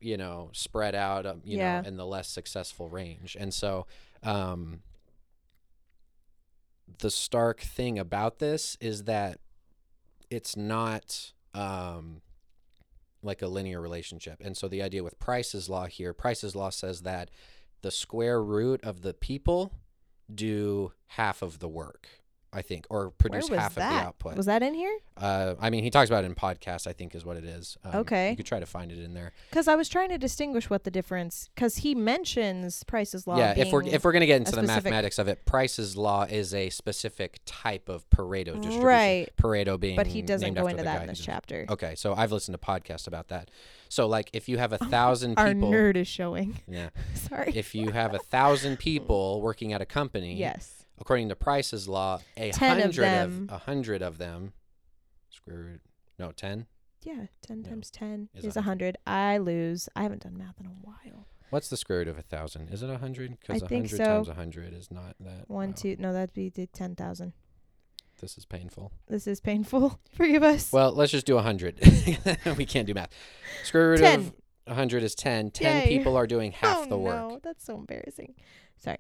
[0.00, 1.80] you know, spread out, um, you Yeah.
[1.82, 3.36] know, in the less successful range.
[3.38, 3.86] And so,
[4.22, 4.82] um,
[6.98, 9.38] the stark thing about this is that
[10.30, 12.22] it's not um,
[13.22, 14.40] like a linear relationship.
[14.40, 17.30] And so the idea with Price's law here, Price's law says that
[17.82, 19.72] the square root of the people
[20.32, 22.06] do half of the work,
[22.52, 23.86] I think, or produce half that?
[23.92, 24.36] of the output.
[24.36, 24.96] Was that in here?
[25.16, 27.76] uh, I mean, he talks about it in podcasts, I think is what it is.
[27.84, 28.30] Um, Okay.
[28.30, 29.32] You could try to find it in there.
[29.50, 31.48] Because I was trying to distinguish what the difference.
[31.54, 33.36] Because he mentions Price's law.
[33.38, 36.24] yeah, if we're if we're gonna get into the specific- mathematics of it, Price's law
[36.24, 38.82] is a specific type of Pareto distribution.
[38.82, 41.66] right, Pareto being but he doesn't go into that in this chapter.
[41.70, 43.50] Okay, so I've listened to podcasts about that.
[43.88, 46.58] So like, if you have a thousand Our people, nerd is showing.
[46.68, 47.52] yeah, Sorry.
[47.54, 50.79] if you have a thousand people working at a company, yes.
[51.00, 53.46] According to Price's law, a 10 of hundred them.
[53.48, 54.52] of a hundred of them,
[55.30, 55.80] square root,
[56.18, 56.66] no, ten.
[57.02, 57.70] Yeah, ten No.
[57.70, 58.98] times ten Is is a a hundred.
[59.06, 59.88] I lose.
[59.96, 61.26] I haven't done math in a while.
[61.48, 62.68] What's the square root of a thousand?
[62.70, 63.38] Is it a hundred?
[63.40, 64.04] Because I a think hundred so.
[64.04, 65.48] times a hundred is not that.
[65.48, 65.74] One, wow.
[65.76, 65.96] two.
[65.98, 67.32] No, that'd be the ten thousand.
[68.20, 68.92] This is painful.
[69.08, 69.98] This is painful.
[70.14, 70.70] Forgive us.
[70.70, 71.80] Well, let's just do a hundred.
[72.58, 73.08] we can't do math.
[73.64, 74.20] Square root ten.
[74.20, 74.32] of
[74.66, 75.50] a hundred is ten.
[75.50, 75.96] Ten Yay.
[75.98, 77.16] people are doing half oh the work.
[77.16, 78.34] no, that's so embarrassing.
[78.76, 78.98] Sorry.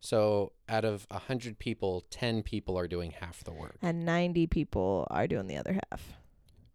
[0.00, 3.76] So out of a hundred people, ten people are doing half the work.
[3.82, 6.14] And ninety people are doing the other half.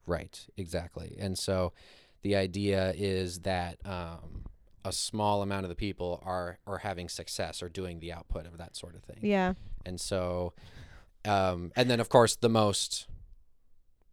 [0.08, 1.16] Right, exactly.
[1.20, 1.74] And so
[2.22, 4.46] the idea is that um,
[4.84, 8.58] a small amount of the people are are having success or doing the output of
[8.60, 9.18] that sort of thing.
[9.22, 9.54] Yeah.
[9.86, 10.54] And so,
[11.26, 13.08] um, and then of course the most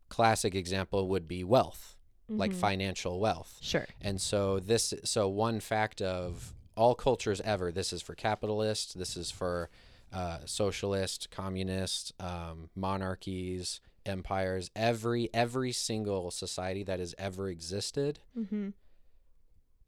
[0.08, 1.96] classic example would be wealth,
[2.28, 2.56] like Mhm.
[2.56, 3.58] financial wealth.
[3.60, 3.86] Sure.
[4.00, 9.16] And so this, so one fact of all cultures ever, this is for capitalist, this
[9.16, 9.70] is for
[10.12, 18.70] uh, socialist, communist, um, monarchies, empires, every every single society that has ever existed Mm-hmm.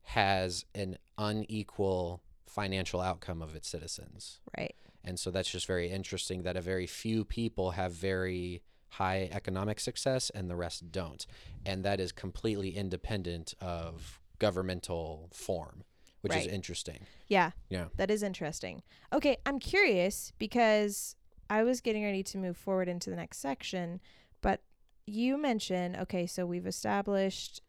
[0.03, 4.41] has an unequal financial outcome of its citizens.
[4.57, 4.75] Right.
[5.03, 9.81] And so that's just very interesting that a very few people have very high economic
[9.81, 11.27] success and the rest don't.
[11.67, 15.83] And that is completely independent of governmental form,
[16.25, 16.47] which Right.
[16.47, 17.07] is interesting.
[17.29, 17.51] Yeah.
[17.69, 17.89] Yeah.
[17.97, 18.83] That is interesting.
[19.13, 21.17] Okay, I'm curious because
[21.51, 24.01] I was getting ready to move forward into the next section,
[24.41, 24.63] but
[25.07, 27.61] you mentioned okay, so we've established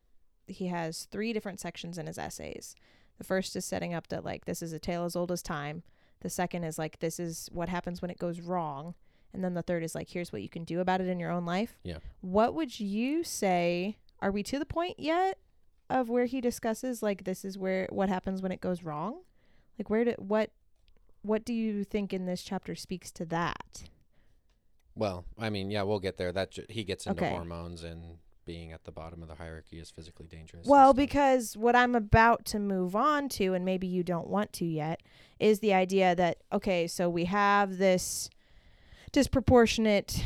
[0.48, 2.76] he has three different sections in his essays.
[3.18, 5.84] The first is setting up that like this is a tale as old as time.
[6.22, 8.96] The second is like this is what happens when it goes wrong.
[9.34, 11.32] And then the third is like here's what you can do about it in your
[11.32, 11.78] own life.
[11.84, 11.98] Yeah.
[12.22, 15.40] What would you say are we to the point yet
[15.90, 19.22] of where he discusses like this is where what happens when it goes wrong?
[19.78, 20.52] Like where do what
[21.22, 23.84] what do you think in this chapter speaks to that?
[24.96, 26.32] Well, I mean, yeah, we'll get there.
[26.32, 27.34] That ju- he gets into Okay.
[27.34, 30.66] hormones and being at the bottom of the hierarchy is physically dangerous.
[30.66, 30.96] and Well, stuff.
[30.98, 35.02] because what I'm about to move on to, and maybe you don't want to yet,
[35.40, 38.30] is the idea that, okay, so we have this
[39.12, 40.24] disproportionate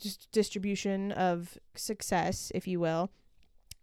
[0.00, 3.10] dis- distribution of success, if you will.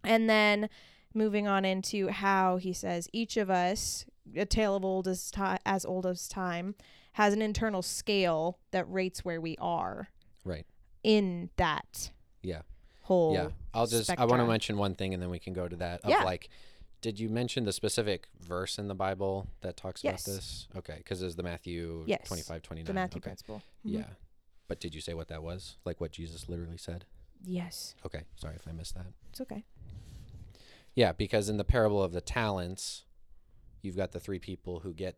[0.07, 0.69] And then
[1.13, 5.57] moving on into how he says each of us, a tale of old as, ti-
[5.65, 6.75] as old as time,
[7.13, 10.09] has an internal scale that rates where we are
[10.45, 10.65] right.
[11.03, 12.61] in that Yeah.
[13.01, 13.33] whole.
[13.33, 13.49] Yeah.
[13.73, 16.01] I'll just I want to mention one thing and then we can go to that
[16.01, 16.23] of Yeah.
[16.23, 16.49] like
[17.01, 20.25] did you mention the specific verse in the Bible that talks Yes.
[20.25, 20.67] about this?
[20.77, 22.27] Okay, cuz it's the Matthew Yes.
[22.27, 22.85] 25 29.
[22.85, 23.23] The Matthew okay.
[23.29, 23.61] principle.
[23.85, 23.93] Mhm.
[23.93, 24.09] Yeah.
[24.67, 25.77] But did you say what that was?
[25.85, 27.05] Like what Jesus literally said?
[27.43, 27.95] Yes.
[28.05, 29.07] Okay, sorry if I missed that.
[29.29, 29.63] It's okay.
[30.95, 33.03] Yeah, because in the parable of the talents,
[33.81, 35.17] you've got the three people who get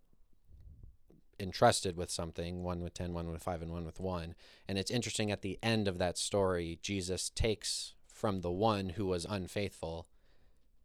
[1.39, 4.35] entrusted with something one with 10, one with 5, and one with 1.
[4.67, 9.05] And it's interesting at the end of that story, Jesus takes from the one who
[9.05, 10.07] was unfaithful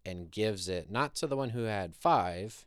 [0.07, 2.67] and gives it not to the one who had 5,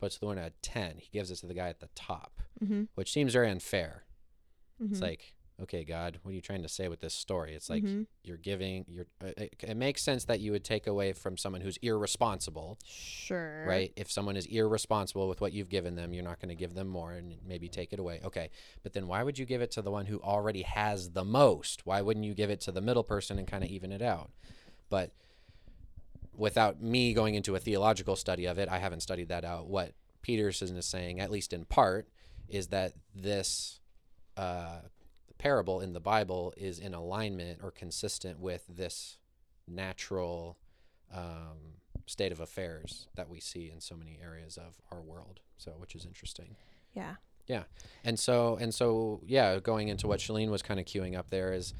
[0.00, 0.96] but to the one who had 10.
[0.98, 2.84] He gives it to the guy at the top, Mm-hmm.
[2.96, 4.04] which seems very unfair.
[4.82, 4.92] mm-hmm.
[4.92, 7.54] It's like, okay, God, what are you trying to say with this story?
[7.54, 8.06] It's like Mhm.
[8.22, 11.62] you're giving, you're, uh, it, it makes sense that you would take away from someone
[11.62, 13.64] who's irresponsible sure.
[13.66, 13.92] right?
[13.96, 16.86] If someone is irresponsible with what you've given them, you're not going to give them
[16.86, 18.20] more and maybe take it away.
[18.24, 18.50] Okay.
[18.84, 21.84] But then why would you give it to the one who already has the most?
[21.84, 24.30] Why wouldn't you give it to the middle person and kind of even it out?
[24.90, 25.12] But
[26.36, 29.66] without me going into a theological study of it, I haven't studied that out.
[29.66, 29.92] What
[30.22, 32.08] Peterson is saying, at least in part,
[32.48, 33.80] is that this
[34.36, 34.82] uh,
[35.38, 39.18] parable in the Bible is in alignment or consistent with this
[39.66, 40.58] natural
[41.14, 45.40] um, state of affairs that we see in so many areas of our world.
[45.56, 46.56] So, which is interesting.
[46.94, 47.14] Yeah.
[47.46, 47.64] Yeah.
[48.04, 51.52] And so, and so, yeah, going into what Schelleen was kind of queuing up there
[51.52, 51.72] is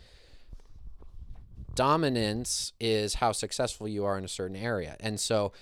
[1.74, 4.96] dominance is how successful you are in a certain area.
[5.00, 5.52] And so,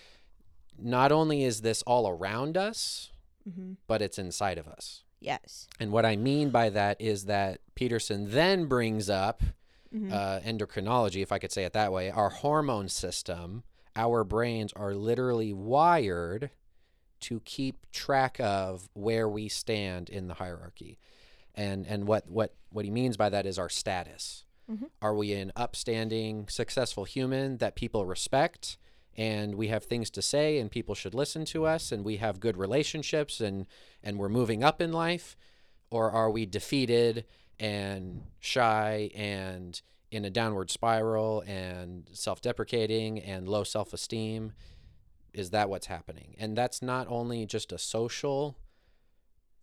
[0.79, 3.11] not only is this all around us,
[3.49, 3.75] Mm-hmm.
[3.87, 5.05] but it's inside of us.
[5.21, 5.67] Yes.
[5.81, 9.43] And what I mean by that is that Peterson then brings up
[9.95, 10.13] Mm-hmm.
[10.13, 13.63] uh, endocrinology, if I could say it that way, our hormone system,
[13.95, 16.51] our brains are literally wired
[17.21, 20.99] to keep track of where we stand in the hierarchy.
[21.55, 24.45] And and what what what he means by that is our status.
[24.71, 24.91] Mhm.
[25.01, 28.77] Are we an upstanding, successful human that people respect
[29.17, 32.39] and we have things to say and people should listen to us and we have
[32.41, 33.67] good relationships and
[34.03, 35.37] and we're moving up in life
[35.91, 37.25] or are we defeated
[37.59, 44.53] and shy and in a downward spiral and self-deprecating and low self-esteem
[45.33, 48.57] is that what's happening and that's not only just a social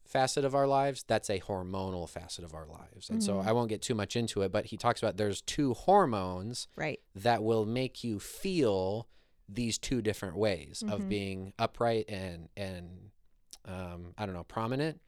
[0.06, 3.46] facet of our lives that's a hormonal facet of our lives and so Mhm.
[3.48, 7.00] i won't get too much into it but he talks about there's two hormones Right.
[7.16, 9.08] that will make you feel
[9.50, 11.10] these two different ways of Mhm.
[11.10, 13.12] being upright and and
[13.66, 15.02] um, I don't know prominent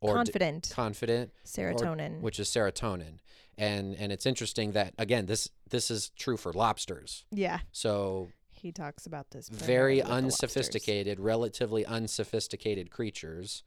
[0.00, 0.70] or d- Confident.
[0.72, 2.20] confident Serotonin.
[2.20, 3.18] which is serotonin
[3.56, 7.60] and and it's interesting that again this this is true for lobsters yeah.
[7.72, 9.48] so He talks about this.
[9.48, 10.24] very primarily with the lobsters.
[10.34, 13.62] unsophisticated relatively unsophisticated creatures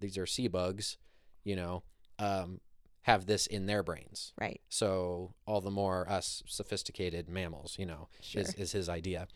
[0.00, 0.96] these are sea bugs
[1.44, 1.82] you know
[2.18, 2.60] um,
[3.02, 4.60] have this in their brains Right.
[4.68, 8.42] so all the more us sophisticated mammals you know Sure.
[8.42, 9.28] is, is his idea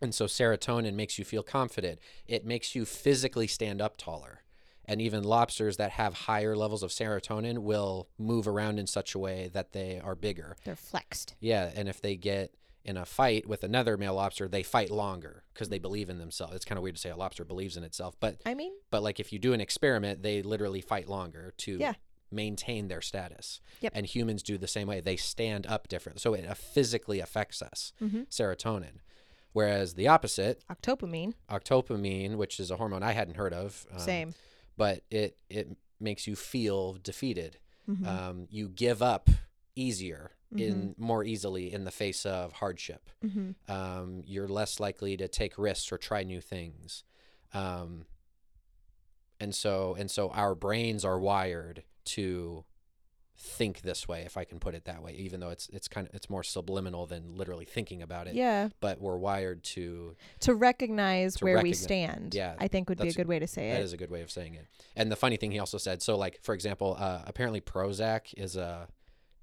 [0.00, 4.42] and so serotonin makes you feel confident it makes you physically stand up taller
[4.88, 9.18] and even lobsters that have higher levels of serotonin will move around in such a
[9.18, 11.34] way that they are bigger They're flexed.
[11.40, 15.42] yeah and if they get in a fight with another male lobster they fight longer
[15.52, 17.82] because they believe in themselves it's kind of weird to say a lobster believes in
[17.84, 21.52] itself but I mean, but like if you do an experiment they literally fight longer
[21.58, 21.94] to Yeah.
[22.30, 23.60] maintain their status.
[23.80, 23.92] Yep.
[23.94, 25.00] And humans do the same way.
[25.00, 26.20] They stand up different.
[26.20, 28.22] So it uh, physically affects us, Mm-hmm.
[28.30, 28.98] serotonin.
[29.56, 31.32] Whereas the opposite, Octopamine.
[31.48, 34.34] octopamine, which is a hormone I hadn't heard of, um, Same.
[34.76, 37.58] but it it makes you feel defeated.
[37.88, 38.06] Mhm.
[38.06, 39.30] Um, you give up
[39.74, 41.02] easier in Mm-hmm.
[41.02, 43.08] more easily in the face of hardship.
[43.24, 43.54] Mhm.
[43.66, 47.02] Um, you're less likely to take risks or try new things.
[47.54, 48.04] Um,
[49.40, 51.82] and so and so our brains are wired
[52.16, 52.64] to
[53.38, 56.06] think this way if i can put it that way even though it's it's kind
[56.08, 58.70] of it's more subliminal than literally thinking about it Yeah.
[58.80, 62.34] but we're wired to To recognize To where we stand.
[62.34, 64.10] yeah, I think would be a good way to say that That is a good
[64.10, 64.66] way of saying it
[64.96, 68.56] and the funny thing he also said so like for example uh, apparently prozac is
[68.56, 68.88] a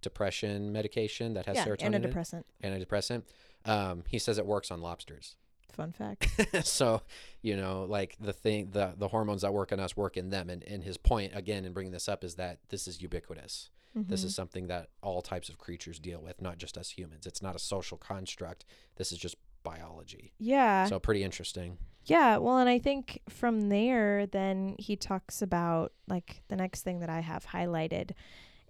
[0.02, 2.44] depression medication that has yeah, serotonin in it, antidepressant.
[2.64, 3.24] antidepressant
[3.66, 5.36] um, he says it works on lobsters
[5.74, 6.28] Fun fact.
[6.68, 7.02] so
[7.41, 10.50] you know like the thing the the hormones that work in us work in them
[10.52, 14.22] and, and his point again in bringing this up is that this is ubiquitous this
[14.22, 14.26] Mhm.
[14.26, 17.56] is something that all types of creatures deal with not just us humans it's not
[17.56, 18.66] a social construct
[18.96, 20.86] this is just biology yeah.
[20.88, 26.44] so pretty interesting Yeah, well, and I think from there, then he talks about like
[26.50, 28.12] the next thing that I have highlighted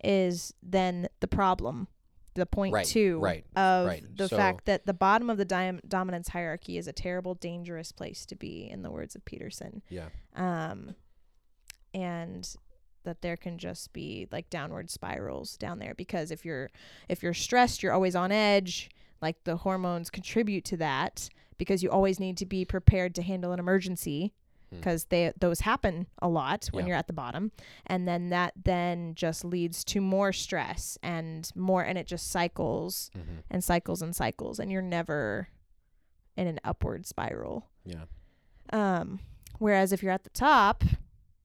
[0.04, 1.88] is then the problem,
[2.36, 4.04] the point Right, two right, of right.
[4.16, 7.92] the So- fact that the bottom of the dim- dominance hierarchy is a terrible, dangerous
[7.92, 9.82] place to be, in the words of Peterson.
[9.90, 10.96] yeah Um,
[11.94, 12.56] and
[13.04, 16.70] that there can just be like downward spirals down there because if you're
[17.10, 18.90] if you're stressed, you're always on edge.
[19.22, 23.52] Like the hormones contribute to that because you always need to be prepared to handle
[23.54, 24.34] an emergency
[24.72, 24.78] Hmm.
[24.80, 26.90] because they those happen a lot when Yeah.
[26.90, 27.52] you're at the bottom
[27.86, 33.12] and then that then just leads to more stress and more and it just cycles
[33.14, 35.48] hmm and cycles and cycles and you're never
[36.36, 38.06] in an upward spiral yeah
[38.72, 39.20] um,
[39.60, 40.84] whereas if you're at the top,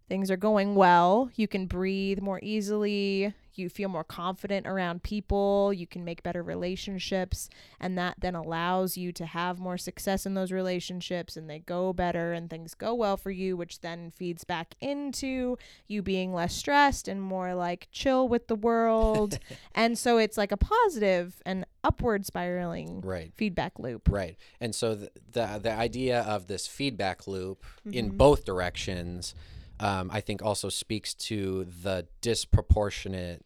[0.08, 1.30] things are going well.
[1.34, 3.34] You can breathe more easily.
[3.54, 5.72] You feel more confident around people.
[5.72, 7.50] You can make better relationships.
[7.80, 11.92] And that then allows you to have more success in those relationships and they go
[11.92, 16.54] better and things go well for you, which then feeds back into you being less
[16.54, 19.40] stressed and more like chill with the world.
[19.74, 24.08] and so it's like a positive and upward spiraling right feedback loop.
[24.08, 24.36] Right.
[24.60, 28.16] And so the the, the idea of this feedback loop in Mhm.
[28.18, 29.34] both directions,
[29.80, 33.44] um, I think also speaks to the disproportionate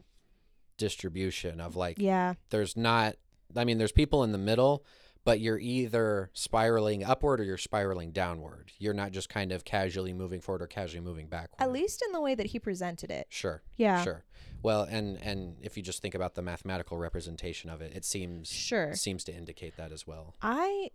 [0.78, 2.34] distribution of like Yeah.
[2.50, 3.16] there's not
[3.56, 4.84] I mean there's people in the middle,
[5.24, 8.72] but you're either spiraling upward or you're spiraling downward.
[8.78, 11.62] You're not just kind of casually moving forward or casually moving backward.
[11.62, 13.26] At least in the way that he presented it.
[13.28, 13.62] Sure.
[13.76, 14.02] Yeah.
[14.02, 14.24] Sure.
[14.62, 18.48] Well, and and if you just think about the mathematical representation of it, it seems
[18.48, 18.94] Sure.
[18.94, 20.34] seems to indicate that as well.
[20.40, 20.90] I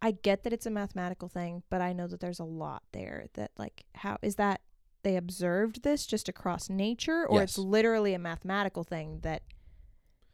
[0.00, 3.26] I get that it's a mathematical thing, but I know that there's a lot there
[3.34, 4.60] that like how is that
[5.02, 9.42] they observed this just across nature or it's literally a mathematical thing that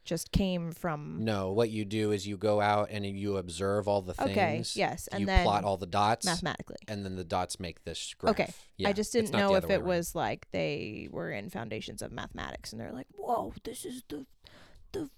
[0.04, 4.02] just came from No, what you do is you go out and you observe all
[4.02, 4.30] the things.
[4.30, 6.76] Okay, yes, and you then plot all the dots, mathematically.
[6.88, 8.32] and then the dots make this graph.
[8.32, 9.84] Okay, Yeah, I just didn't know if it around.
[9.84, 14.26] was like they were in foundations of mathematics and they're like, "Whoa, this is the
[14.92, 15.08] the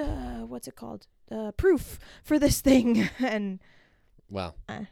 [0.00, 1.06] uh, what's it called?
[1.28, 3.60] The proof for this thing." and
[4.32, 4.86] Well, Uh.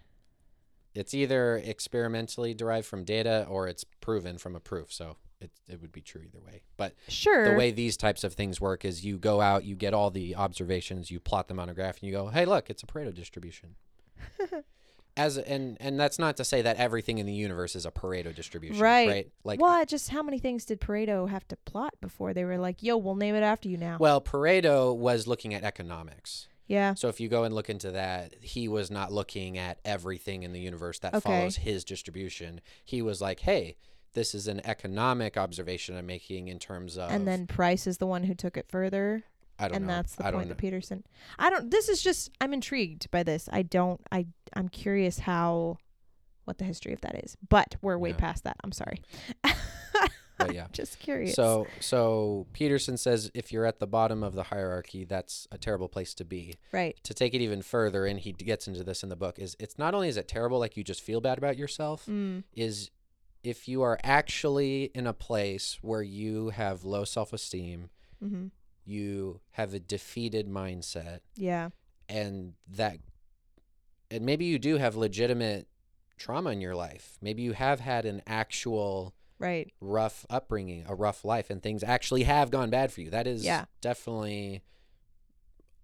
[0.95, 4.93] it's either experimentally derived from data or it's proven from a proof.
[4.93, 6.61] So it it would be true either way.
[6.77, 7.51] But sure.
[7.51, 10.37] the way these types of things work is you go out, you get all the
[10.37, 13.15] observations, you plot them on a graph, and you go, "Hey, look, it's a Pareto
[13.15, 13.77] distribution."
[15.17, 18.35] As and and that's not to say that everything in the universe is a Pareto
[18.35, 19.09] distribution, Right.
[19.09, 19.31] Right?
[19.45, 19.89] Like what?
[19.89, 23.17] Just how many things did Pareto have to plot before they were like, "Yo, we'll
[23.17, 23.97] name it after you now"?
[23.99, 26.49] Well, Pareto was looking at economics.
[26.71, 26.95] Yeah.
[26.95, 30.53] So if you go and look into that, he was not looking at everything in
[30.53, 31.21] the universe that Okay.
[31.21, 32.61] follows his distribution.
[32.85, 33.77] He was like, "Hey,
[34.15, 38.07] this is an economic observation I'm making in terms of." And then Price is the
[38.07, 39.25] one who took it further,
[39.59, 39.93] I don't and know.
[39.95, 41.05] that's the I don't point that Peterson.
[41.39, 41.71] I don't.
[41.71, 42.31] This is just.
[42.41, 43.49] I'm intrigued by this.
[43.53, 44.01] I don't.
[44.13, 44.27] I.
[44.55, 45.77] I'm curious how,
[46.45, 47.37] what the history of that is.
[47.49, 48.17] But we're way Yeah.
[48.17, 48.57] past that.
[48.65, 49.03] I'm sorry.
[50.41, 50.67] But yeah.
[50.73, 51.35] just curious.
[51.35, 55.89] So so Peterson says if you're at the bottom of the hierarchy, that's a terrible
[55.89, 56.57] place to be.
[56.73, 56.97] right.
[57.05, 59.79] To take it even further, and he gets into this in the book, is it's
[59.79, 62.45] not only is it terrible, like you just feel bad about yourself, Mm.
[62.55, 62.91] is
[63.43, 67.91] if you are actually in a place where you have low self esteem,
[68.23, 68.47] Mm-hmm.
[68.85, 71.71] you have a defeated mindset, Yeah.
[72.09, 72.99] and that,
[74.11, 75.69] and maybe you do have legitimate
[76.19, 77.17] trauma in your life.
[77.23, 79.73] Maybe you have had an actual Right.
[79.81, 83.11] rough upbringing, a rough life, and things actually have gone bad for you.
[83.11, 83.65] That is Yeah.
[83.81, 84.63] definitely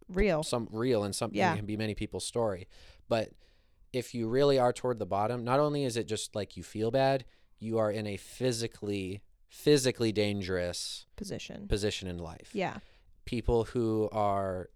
[0.09, 0.43] Real.
[0.43, 1.57] some real and something Yeah.
[1.57, 2.69] can be many people's story.
[3.09, 3.31] But
[3.93, 6.91] if you really are toward the bottom, not only is it just like you feel
[6.91, 7.25] bad,
[7.59, 11.67] you are in a physically physically dangerous Position.
[11.67, 12.51] position in life.
[12.53, 12.79] Yeah.
[13.25, 14.69] People who are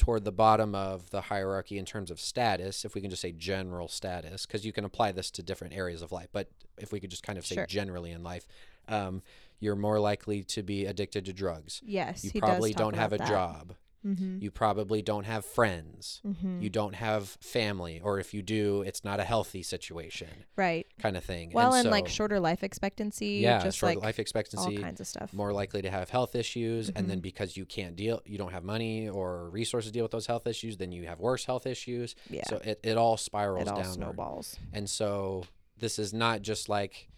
[0.00, 3.32] toward the bottom of the hierarchy in terms of status, if we can just say
[3.32, 6.48] general status, because you can apply this to different areas of life, but
[6.78, 7.66] if we could just kind of say Sure.
[7.66, 8.48] generally in life,
[8.88, 9.20] um,
[9.58, 11.82] you're more likely to be addicted to drugs.
[11.84, 12.24] Yes.
[12.24, 13.28] You probably don't have a that.
[13.28, 13.74] job.
[14.06, 14.38] Mm-hmm.
[14.40, 16.22] You probably don't have friends.
[16.26, 16.60] mm-hmm.
[16.62, 20.86] You don't have family, or if you do, it's not a healthy situation, right.
[20.98, 21.50] kind of thing.
[21.52, 23.40] Well, and, like so- shorter life expectancy.
[23.42, 25.32] yeah, Just short like life all expectancy, kinds of stuff.
[25.34, 27.08] more likely to have health issues, and Mhm.
[27.10, 30.26] then because you can't deal, you don't have money or resources to deal with those
[30.26, 32.14] health issues, then you have worse health issues.
[32.30, 32.44] yeah.
[32.48, 33.74] So it, it all spirals down.
[33.74, 33.94] it all downward.
[33.94, 34.56] snowballs.
[34.72, 35.44] And so
[35.78, 37.08] this is not just like,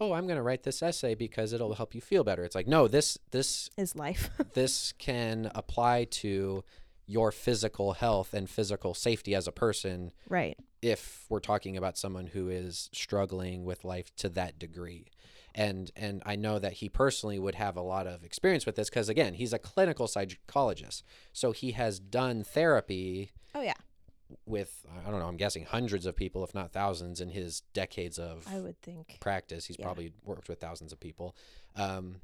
[0.00, 2.44] oh, I'm going to write this essay because it'll help you feel better.
[2.44, 4.30] It's like, no, this this Is life.
[4.54, 6.64] this can apply to
[7.06, 10.56] your physical health and physical safety as a person right.
[10.80, 15.06] if we're talking about someone who is struggling with life to that degree
[15.52, 18.88] and and I know that he personally would have a lot of experience with this
[18.88, 23.74] because again he's a clinical psychologist so he has done therapy Oh yeah.
[24.46, 28.18] With I don't know I'm guessing hundreds of people if not thousands in his decades
[28.18, 29.18] of I would think.
[29.20, 29.84] practice he's Yeah.
[29.86, 31.34] probably worked with thousands of people
[31.76, 32.16] um,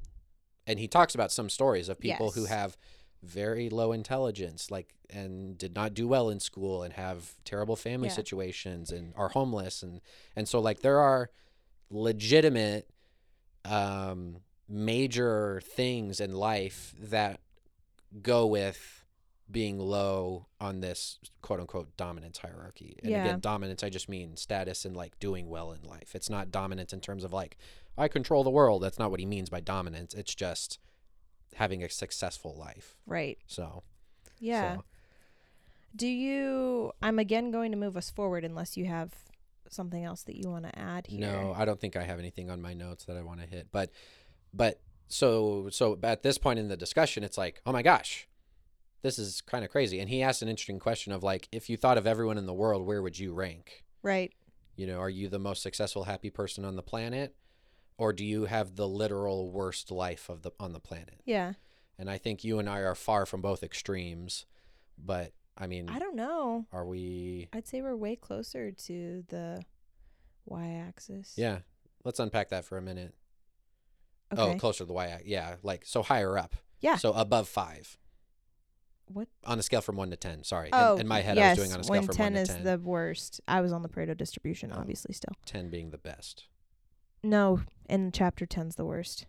[0.65, 2.77] and he talks about some stories of people who have
[3.23, 8.07] very low intelligence like and did not do well in school and have terrible family
[8.09, 8.13] Yeah.
[8.13, 10.01] situations and are homeless and
[10.35, 11.29] and so like there are
[11.89, 12.89] legitimate
[13.65, 14.37] um
[14.69, 17.39] major things in life that
[18.21, 18.96] go with
[19.49, 22.97] being low on this quote unquote dominance hierarchy.
[23.01, 23.21] And Yeah.
[23.21, 26.15] again, dominance I just mean status and like doing well in life.
[26.15, 27.57] It's not dominance in terms of like
[27.97, 28.83] I control the world.
[28.83, 30.13] That's not what he means by dominance.
[30.13, 30.79] It's just
[31.55, 32.97] having a successful life.
[33.05, 33.37] Right.
[33.47, 33.83] So
[34.39, 34.75] Yeah.
[34.77, 34.83] so,
[35.95, 36.91] Do you?
[37.01, 39.13] I'm again going to move us forward unless you have
[39.69, 41.21] something else that you want to add here.
[41.21, 43.67] No, I don't think I have anything on my notes that I want to hit.
[43.71, 43.91] But
[44.53, 48.27] but so so at this point in the discussion it's like, "Oh my gosh.
[49.01, 51.77] This is kind of crazy." And he asked an interesting question of like, if you
[51.77, 53.85] thought of everyone in the world, where would you rank?
[54.01, 54.33] Right.
[54.75, 57.35] You know, are you the most successful happy person on the planet
[57.97, 61.21] or do you have the literal worst life of the on the planet?
[61.25, 61.53] Yeah.
[61.97, 64.45] And I think you and I are far from both extremes,
[64.97, 66.67] but I mean, I don't know.
[66.71, 69.61] are we I'd say we're way closer to the
[70.45, 71.33] y-axis.
[71.35, 71.59] Yeah.
[72.03, 73.15] Let's unpack that for a minute.
[74.31, 74.53] Oh, okay.
[74.53, 75.07] Oh, closer to the y.
[75.07, 75.27] Axis.
[75.27, 76.55] Yeah, like so higher up.
[76.79, 76.97] Yeah.
[76.97, 77.97] So above five
[79.07, 79.27] what?
[79.45, 80.43] on a scale from one to ten.
[80.43, 80.69] Sorry.
[80.73, 81.57] Oh, in, in my head, yes.
[81.57, 82.61] I was doing on a scale when from ten one is to ten.
[82.61, 83.41] is the worst.
[83.47, 84.79] I was on the Pareto distribution, Oh.
[84.79, 85.13] obviously.
[85.13, 85.33] Still.
[85.45, 86.45] ten being the best.
[87.23, 89.25] No, and chapter 10's the worst.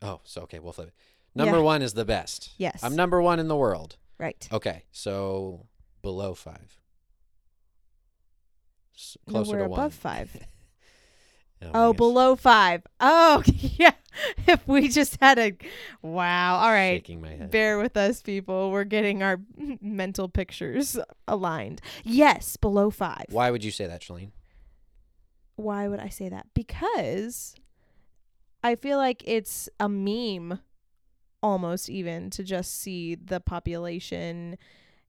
[0.00, 0.94] Oh, so okay, we'll flip it.
[1.34, 1.62] Number Yeah.
[1.62, 2.52] one is the best.
[2.56, 2.80] Yes.
[2.82, 3.96] I'm number one in the world.
[4.18, 4.48] right.
[4.52, 5.66] Okay, so
[6.00, 6.80] below five.
[8.96, 9.90] S- No, closer we're to above one.
[9.90, 10.36] five.
[11.64, 12.82] Oh, Oh, below five.
[12.98, 13.92] Oh, yeah.
[14.46, 15.52] If we just had a,
[16.02, 16.56] wow.
[16.56, 16.96] All right.
[16.96, 17.50] Shaking my head.
[17.50, 18.70] Bear with us, people.
[18.70, 19.40] We're getting our
[19.80, 20.98] mental pictures
[21.28, 21.80] aligned.
[22.04, 23.26] Yes, below five.
[23.30, 24.30] Why would you say that, Schelleen?
[25.56, 26.46] Why would I say that?
[26.54, 27.54] Because
[28.64, 30.60] I feel like it's a meme
[31.42, 34.56] almost even to just see the population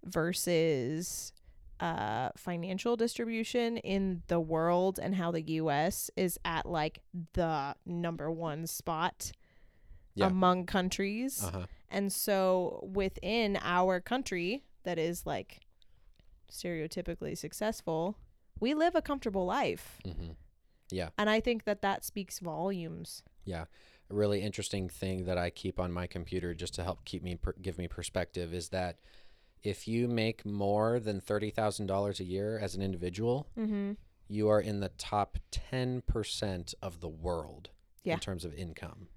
[0.03, 1.31] versus
[1.79, 7.01] uh financial distribution in the world and how the US is at like
[7.33, 9.31] the number 1 spot
[10.15, 10.27] Yeah.
[10.27, 11.43] among countries.
[11.43, 11.65] Uh huh.
[11.89, 15.59] And so within our country that is like
[16.51, 18.17] stereotypically successful,
[18.59, 19.99] we live a comfortable life.
[20.05, 20.31] Mm-hmm.
[21.17, 23.23] And I think that that speaks volumes.
[23.45, 23.65] Yeah.
[24.11, 27.35] A really interesting thing that I keep on my computer just to help keep me
[27.35, 28.99] per- give me perspective is that
[29.63, 33.93] if you make more than $30,000 a year as an individual, Mm-hmm.
[34.27, 37.69] you are in the top 10% of the world
[38.03, 38.15] Yeah.
[38.15, 39.07] in terms of income.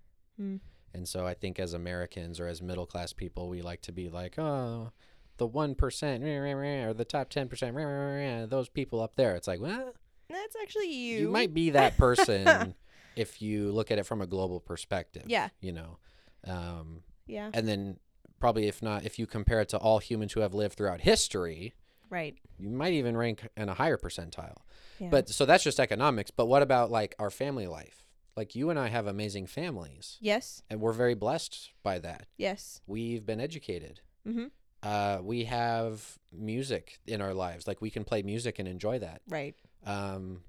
[0.41, 0.61] Mm.
[0.95, 4.09] And so I think as Americans or as middle class people, we like to be
[4.09, 4.93] like, oh,
[5.37, 6.53] the 1% rah, rah,
[6.85, 9.35] rah, or the top 10%, rah, rah, rah, rah, those people up there.
[9.37, 9.93] It's like, well,
[10.29, 11.19] That's actually you.
[11.21, 12.75] you might be that person
[13.17, 15.25] if you look at it from a global perspective.
[15.27, 15.49] Yeah.
[15.61, 15.99] You know,
[16.47, 17.51] um, Yeah.
[17.53, 17.99] and then
[18.39, 21.74] probably if not, if you compare it to all humans who have lived throughout history,
[22.11, 22.37] Right.
[22.59, 24.59] you might even rank in a higher percentile.
[25.01, 25.09] Yeah.
[25.11, 26.30] But so that's just economics.
[26.30, 28.05] But what about like our family life?
[28.37, 30.62] Like you and I have amazing families, yes.
[30.68, 32.26] and we're very blessed by that.
[32.37, 32.82] Yes.
[32.87, 34.01] We've been educated.
[34.28, 34.47] Mm-hmm.
[34.82, 37.66] Uh, we have music in our lives.
[37.66, 39.22] Like we can play music and enjoy that.
[39.28, 39.55] Right.
[39.87, 40.43] Um,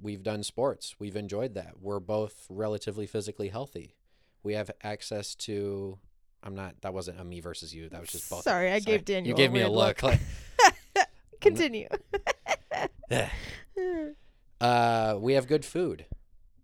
[0.00, 0.94] we've done sports.
[1.00, 1.74] We've enjoyed that.
[1.80, 3.96] We're both relatively physically healthy.
[4.44, 5.98] We have access to.
[6.42, 6.74] I'm not.
[6.82, 7.88] That wasn't a me versus you.
[7.88, 8.42] That was just both.
[8.42, 10.02] Sorry, I gave Daniel You a gave me a look.
[10.02, 10.18] look.
[10.96, 11.08] like,
[11.40, 11.88] Continue.
[14.60, 16.06] uh, we have good food.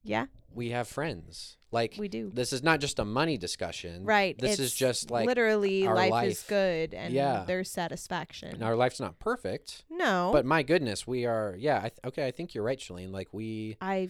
[0.03, 0.27] yeah.
[0.55, 1.57] We have friends.
[1.71, 2.31] Like we do.
[2.35, 4.05] this is not just a money discussion.
[4.05, 4.37] Right.
[4.39, 7.45] This is just like literally our life, is good and Yeah.
[7.47, 8.55] there's satisfaction.
[8.55, 10.31] and our life's not perfect, no.
[10.33, 11.55] but my goodness, we are.
[11.59, 11.77] Yeah.
[11.77, 12.27] I th- okay.
[12.27, 13.13] I think you're right, Schelleen.
[13.13, 14.09] Like we, I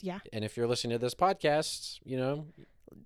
[0.00, 0.20] yeah.
[0.32, 2.46] and if you're listening to this podcast, you know,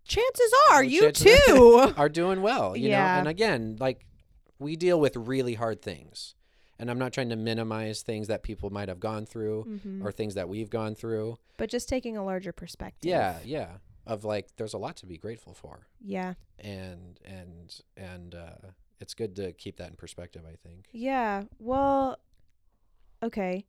[0.05, 1.93] Chances are you chances- too.
[1.97, 2.77] are doing well.
[2.77, 4.07] You know, and again, like
[4.59, 6.35] we deal with really hard things,
[6.79, 10.05] and I'm not trying to minimize things that people might have gone through Mhm.
[10.05, 11.39] or things that we've gone through.
[11.57, 13.09] but just taking a larger perspective.
[13.09, 13.77] Yeah, yeah.
[14.07, 16.35] Of like, there's a lot to be grateful for, Yeah.
[16.59, 18.71] and and and uh,
[19.01, 20.43] it's good to keep that in perspective.
[20.47, 20.89] I think.
[20.93, 21.45] Yeah.
[21.59, 22.19] Well,
[23.23, 23.65] okay.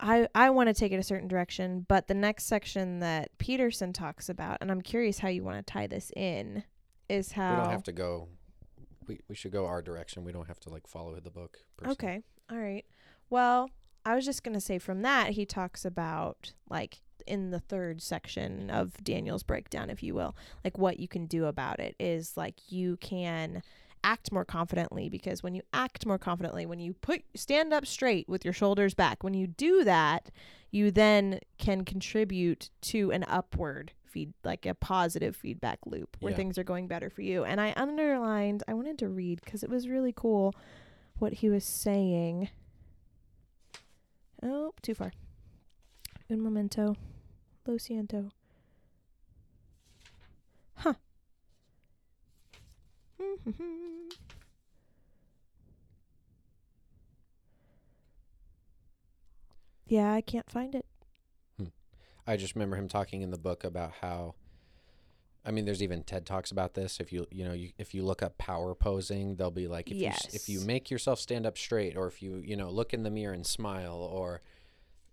[0.00, 3.92] I I want to take it a certain direction, but the next section that Peterson
[3.92, 6.64] talks about, and I'm curious how you want to tie this in,
[7.08, 8.28] is how We don't have to go.
[9.06, 10.24] We we should go our direction.
[10.24, 11.58] We don't have to like follow the book.
[11.76, 11.92] per se.
[11.92, 12.22] Okay.
[12.50, 12.84] All right.
[13.30, 13.70] Well,
[14.04, 18.00] I was just going to say from that he talks about like in the third
[18.00, 22.36] section of Daniel's breakdown if you will, like what you can do about it is
[22.36, 23.62] like you can
[24.06, 28.28] act more confidently because when you act more confidently, when you put stand up straight
[28.28, 30.30] with your shoulders back, when you do that,
[30.70, 36.36] you then can contribute to an upward feed like a positive feedback loop where Yeah.
[36.36, 37.44] things are going better for you.
[37.44, 40.54] And I underlined, I wanted to read cuz it was really cool
[41.18, 42.48] what he was saying.
[44.40, 45.12] Oh, too far.
[46.30, 46.94] Un momento.
[47.66, 48.30] Lo siento.
[50.76, 50.94] Huh.
[59.86, 60.84] yeah, I can't find it.
[61.58, 61.66] Hmm.
[62.26, 64.34] I just remember him talking in the book about how
[65.44, 66.98] I mean there's even TED talks about this.
[67.00, 69.96] If you you know you, if you look up power posing they'll be like if
[69.96, 73.02] you if you make yourself stand up straight or if you you know look in
[73.04, 74.40] the mirror and smile or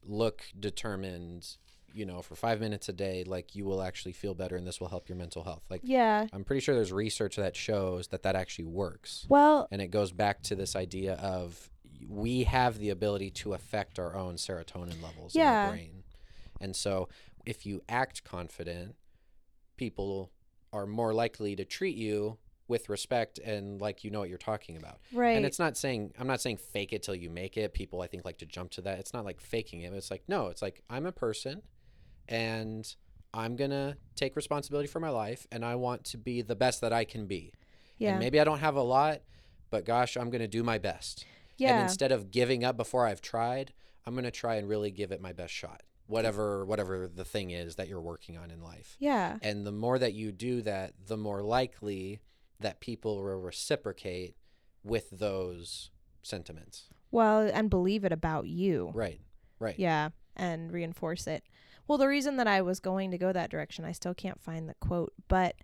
[0.06, 1.58] look determined
[1.94, 4.80] you know for 5 minutes a day like you will actually feel better and this
[4.80, 6.28] will help your mental health like Yeah.
[6.34, 10.12] I'm pretty sure there's research that shows that that actually works Well, and it goes
[10.12, 11.70] back to this idea of
[12.10, 16.04] we have the ability to affect our own serotonin levels in the brain.
[16.60, 17.08] And so
[17.46, 18.96] if you act confident,
[19.78, 20.32] people
[20.72, 22.38] are more likely to treat you
[22.68, 25.00] with respect and like you know what you're talking about.
[25.14, 25.36] right.
[25.36, 27.74] And it's not saying I'm not saying fake it till you make it.
[27.74, 29.00] People I think like to jump to that.
[29.00, 29.94] It's not like faking it.
[29.94, 31.62] It's like no, it's like I'm a person
[32.28, 32.96] and
[33.34, 36.94] I'm to take responsibility for my life and I want to be the best that
[36.94, 37.54] I can be.
[37.98, 38.12] yeah.
[38.12, 39.22] And maybe I don't have a lot,
[39.70, 41.26] but gosh, I'm to do my best.
[41.58, 41.74] Yeah.
[41.74, 43.74] And instead of giving up before I've tried,
[44.06, 45.82] I'm to try and really give it my best shot.
[46.08, 48.98] Whatever whatever the thing is that you're working on in life.
[49.00, 49.38] yeah.
[49.42, 52.20] And the more that you do that, the more likely
[52.60, 54.36] that people will reciprocate
[54.84, 56.90] with those sentiments.
[57.10, 58.92] Well, and believe it about you.
[58.94, 59.22] Right.
[59.60, 59.80] Right.
[59.80, 61.44] Yeah, and reinforce it.
[61.88, 64.70] Well, the reason that I was going to go that direction, I still can't find
[64.70, 65.56] the quote, but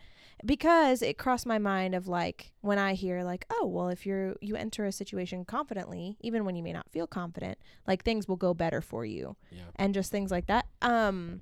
[0.45, 4.35] because it crossed my mind of like when I hear like, oh, well, if you're
[4.41, 7.57] you enter a situation confidently, even when you may not feel confident,
[7.87, 9.63] like things will go better for you, Yeah.
[9.75, 10.65] and just things like that.
[10.81, 11.41] Um,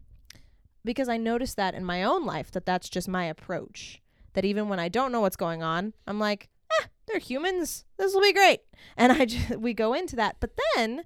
[0.84, 4.02] because I noticed that in my own life that that's just my approach.
[4.34, 6.50] That even when I don't know what's going on, I'm like,
[6.82, 7.86] ah, they're humans.
[7.98, 8.62] This will be great,
[8.96, 10.38] and I just we go into that.
[10.40, 11.04] But then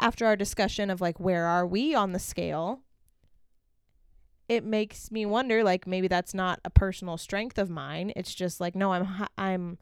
[0.00, 2.80] after our discussion of like where are we on the scale
[4.48, 8.60] it makes me wonder like maybe that's not a personal strength of mine it's just
[8.60, 9.78] like no i'm i'm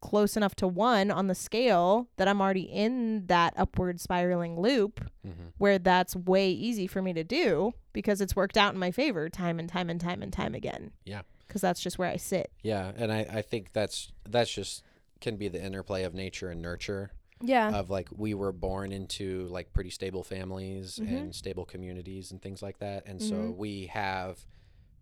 [0.00, 5.00] close enough to 1 on the scale that i'm already in that upward spiraling loop
[5.24, 5.50] Mm-hmm.
[5.58, 9.28] where that's way easy for me to do because it's worked out in my favor
[9.28, 11.22] time and time and time and time again Yeah.
[11.48, 14.82] cuz that's just where i sit Yeah, and I, I think that's that's just
[15.20, 17.12] can be the interplay of nature and nurture.
[17.42, 21.08] Yeah of like we were born into like pretty stable families Mhm.
[21.22, 23.56] and stable communities and things like that and so Mhm.
[23.56, 24.46] we have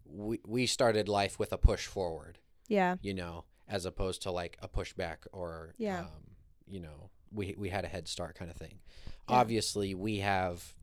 [0.07, 2.39] we, we started life with a push forward
[2.69, 6.01] yeah you know as opposed to like a pushback or Yeah.
[6.01, 6.37] um,
[6.67, 8.81] you know we we had a head start kind of thing
[9.29, 9.37] Yeah.
[9.37, 10.75] obviously we have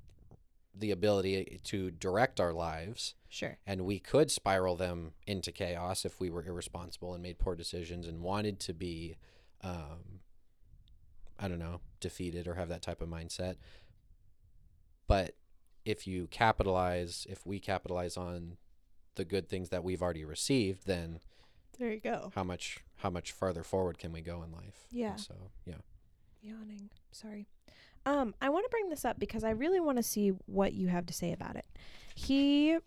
[0.74, 6.20] the ability to direct our lives sure and we could spiral them into chaos if
[6.20, 9.18] we were irresponsible and made poor decisions and wanted to be
[9.62, 10.20] um,
[11.40, 13.56] i don't know defeated or have that type of mindset
[15.08, 15.36] but
[15.86, 18.58] if you capitalize if we capitalize on
[19.16, 21.20] the good things that we've already received then
[21.80, 25.00] there you go how much how much farther forward can we go in life And
[25.00, 25.16] Yeah.
[25.16, 25.36] so
[25.66, 25.76] yeah
[26.42, 26.90] yawning.
[27.12, 27.48] Sorry.
[28.06, 30.88] Um, I want to bring this up because I really want to see what you
[30.88, 31.66] have to say about it.
[32.16, 32.78] He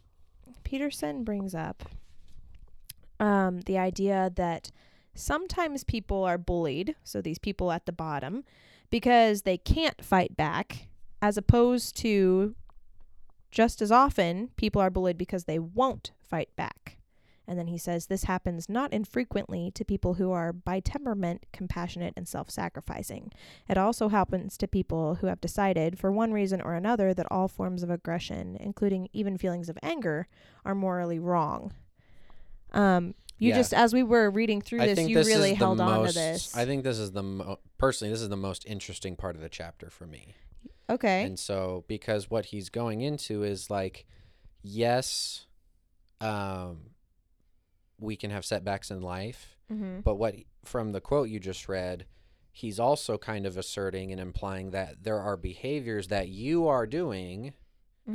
[0.64, 1.82] Peterson brings up
[3.18, 4.70] um the idea that
[5.20, 8.44] sometimes people are bullied, so these people at the bottom,
[8.90, 10.88] because they can't fight back,
[11.22, 12.54] as opposed to
[13.50, 16.98] Just as often, people are bullied because they won't fight back.
[17.48, 22.14] And then he says this happens not infrequently to people who are by temperament compassionate
[22.16, 23.32] and self sacrificing.
[23.68, 27.48] It also happens to people who have decided, for one reason or another, that all
[27.48, 30.28] forms of aggression, including even feelings of anger,
[30.64, 31.72] are morally wrong.
[32.72, 33.56] Um, you Yeah.
[33.56, 36.54] just, as we were reading through I this, you this really held on to this.
[36.56, 39.48] I think this is the mo- personally this is the most interesting part of the
[39.48, 40.34] chapter for me.
[40.88, 41.24] okay.
[41.24, 44.06] And so because what he's going into is like
[44.62, 45.46] yes
[46.20, 46.90] um
[47.98, 50.00] we can have setbacks in life, mm-hmm.
[50.00, 50.34] but what
[50.64, 52.06] from the quote you just read,
[52.52, 57.52] he's also kind of asserting and implying that there are behaviors that you are doing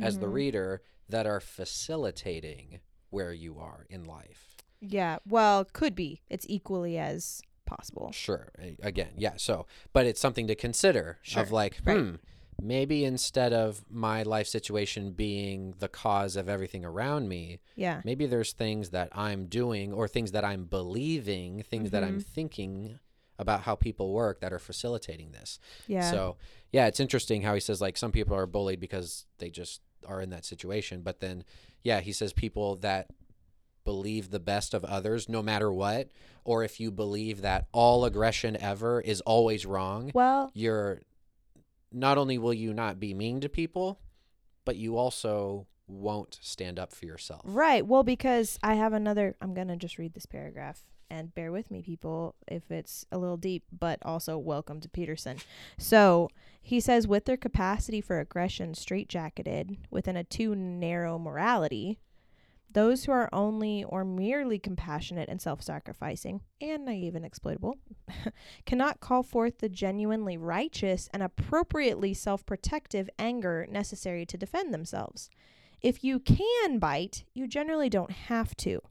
[0.02, 0.32] as the Mhm.
[0.32, 4.55] reader that are facilitating where you are in life.
[4.80, 5.18] Yeah.
[5.28, 6.22] Well, could be.
[6.28, 8.10] It's equally as possible.
[8.12, 8.48] Sure.
[8.82, 9.34] Again, yeah.
[9.36, 11.98] So, but it's something to consider Sure, of like, right.
[11.98, 12.14] hmm,
[12.62, 18.00] maybe instead of my life situation being the cause of everything around me, Yeah.
[18.04, 22.24] maybe there's things that I'm doing or things that I'm believing, things that I'm Mhm.
[22.24, 22.98] thinking
[23.38, 25.58] about how people work that are facilitating this.
[25.86, 26.10] Yeah.
[26.10, 26.36] So,
[26.72, 30.22] yeah, it's interesting how he says like some people are bullied because they just are
[30.22, 31.44] in that situation, but then
[31.82, 33.08] yeah, he says people that
[33.86, 36.10] believe the best of others no matter what
[36.44, 41.00] or if you believe that all aggression ever is always wrong, well, you're
[41.90, 43.98] not only will you not be mean to people,
[44.64, 47.42] but you also won't stand up for yourself.
[47.44, 47.86] right.
[47.86, 49.36] Well, because I have another.
[49.40, 53.36] I'm gonna just read this paragraph and bear with me, people, if it's a little
[53.36, 53.64] deep.
[53.76, 55.38] But also, welcome to Peterson.
[55.78, 56.28] So
[56.60, 61.98] he says, with their capacity for aggression straitjacketed within a too narrow morality.
[62.76, 67.78] Those who are only or merely compassionate and self sacrificing, and naive and exploitable,
[68.66, 75.30] cannot call forth the genuinely righteous and appropriately self protective anger necessary to defend themselves.
[75.80, 78.82] If you can bite, you generally don't have to.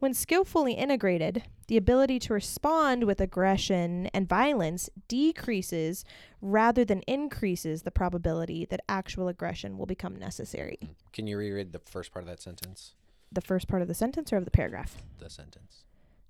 [0.00, 6.04] When skillfully integrated, the ability to respond with aggression and violence decreases
[6.42, 10.80] rather than increases the probability that actual aggression will become necessary.
[11.12, 12.94] Can you reread the first part of that sentence?
[13.34, 14.96] The first part of the sentence or of the paragraph?
[15.18, 15.82] The sentence.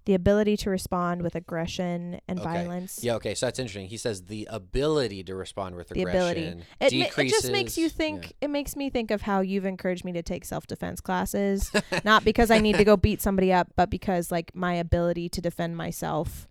[0.06, 2.44] The ability to respond with aggression and Okay.
[2.52, 3.02] violence.
[3.02, 3.86] Yeah, okay, so that's interesting.
[3.88, 6.40] He says the ability to respond with The ability.
[6.42, 7.38] aggression It, ma- decreases.
[7.38, 8.34] it just makes you think.
[8.42, 11.70] It makes me think of how you've encouraged me to take self defense classes,
[12.04, 15.40] not because I need to go beat somebody up, but because like my ability to
[15.40, 16.48] defend myself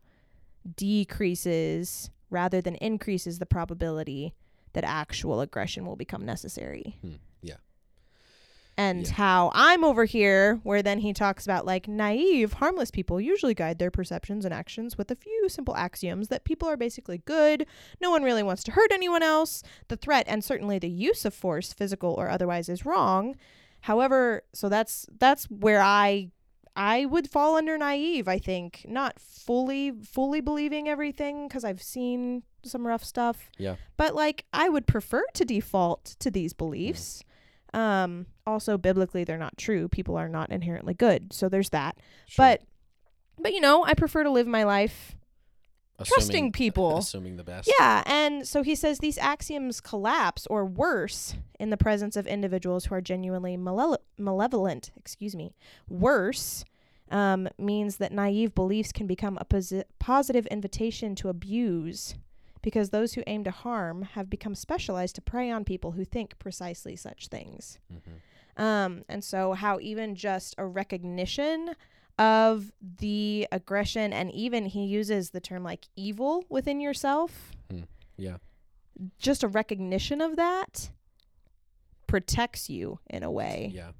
[0.75, 4.33] decreases rather than increases the probability
[4.73, 6.95] that actual aggression will become necessary.
[7.01, 7.17] Hmm, yeah.
[8.75, 9.13] And Yeah.
[9.13, 13.77] how I'm over here, where then he talks about like naive, harmless people usually guide
[13.77, 17.67] their perceptions and actions with a few simple axioms that people are basically good,
[18.01, 21.33] no one really wants to hurt anyone else, the threat and certainly the use of
[21.33, 23.35] force, physical or otherwise, is wrong.
[23.81, 26.31] However, so that's that's where I
[26.75, 28.85] I would fall under naive, I think.
[28.87, 33.51] Not fully fully believing everything because I've seen some rough stuff.
[33.57, 33.75] Yeah.
[33.97, 36.65] But like I would prefer to default to these mm-hmm.
[36.65, 37.23] beliefs.
[37.73, 39.87] Um also biblically they're not true.
[39.87, 41.33] People are not inherently good.
[41.33, 41.97] So there's that.
[42.27, 42.45] Sure.
[42.45, 42.61] But
[43.39, 45.15] but you know, I prefer to live my life
[46.03, 46.97] trusting people.
[46.97, 47.71] Assuming the best.
[47.79, 52.85] Yeah, and so he says these axioms collapse or worse in the presence of individuals
[52.85, 54.91] who are genuinely malele- malevolent.
[54.97, 55.55] Excuse me.
[55.87, 56.65] Worse
[57.11, 62.15] um, means that naive beliefs can become a posi- positive invitation to abuse
[62.63, 66.39] because those who aim to harm have become specialized to prey on people who think
[66.39, 67.77] precisely such things.
[67.91, 71.75] hmm Um, and so how even just a recognition
[72.19, 77.51] of the aggression and even he uses the term like evil within yourself.
[78.17, 78.37] Yeah.
[79.17, 80.91] Just a recognition of that
[82.07, 83.71] protects you in a way.
[83.73, 83.91] Yeah.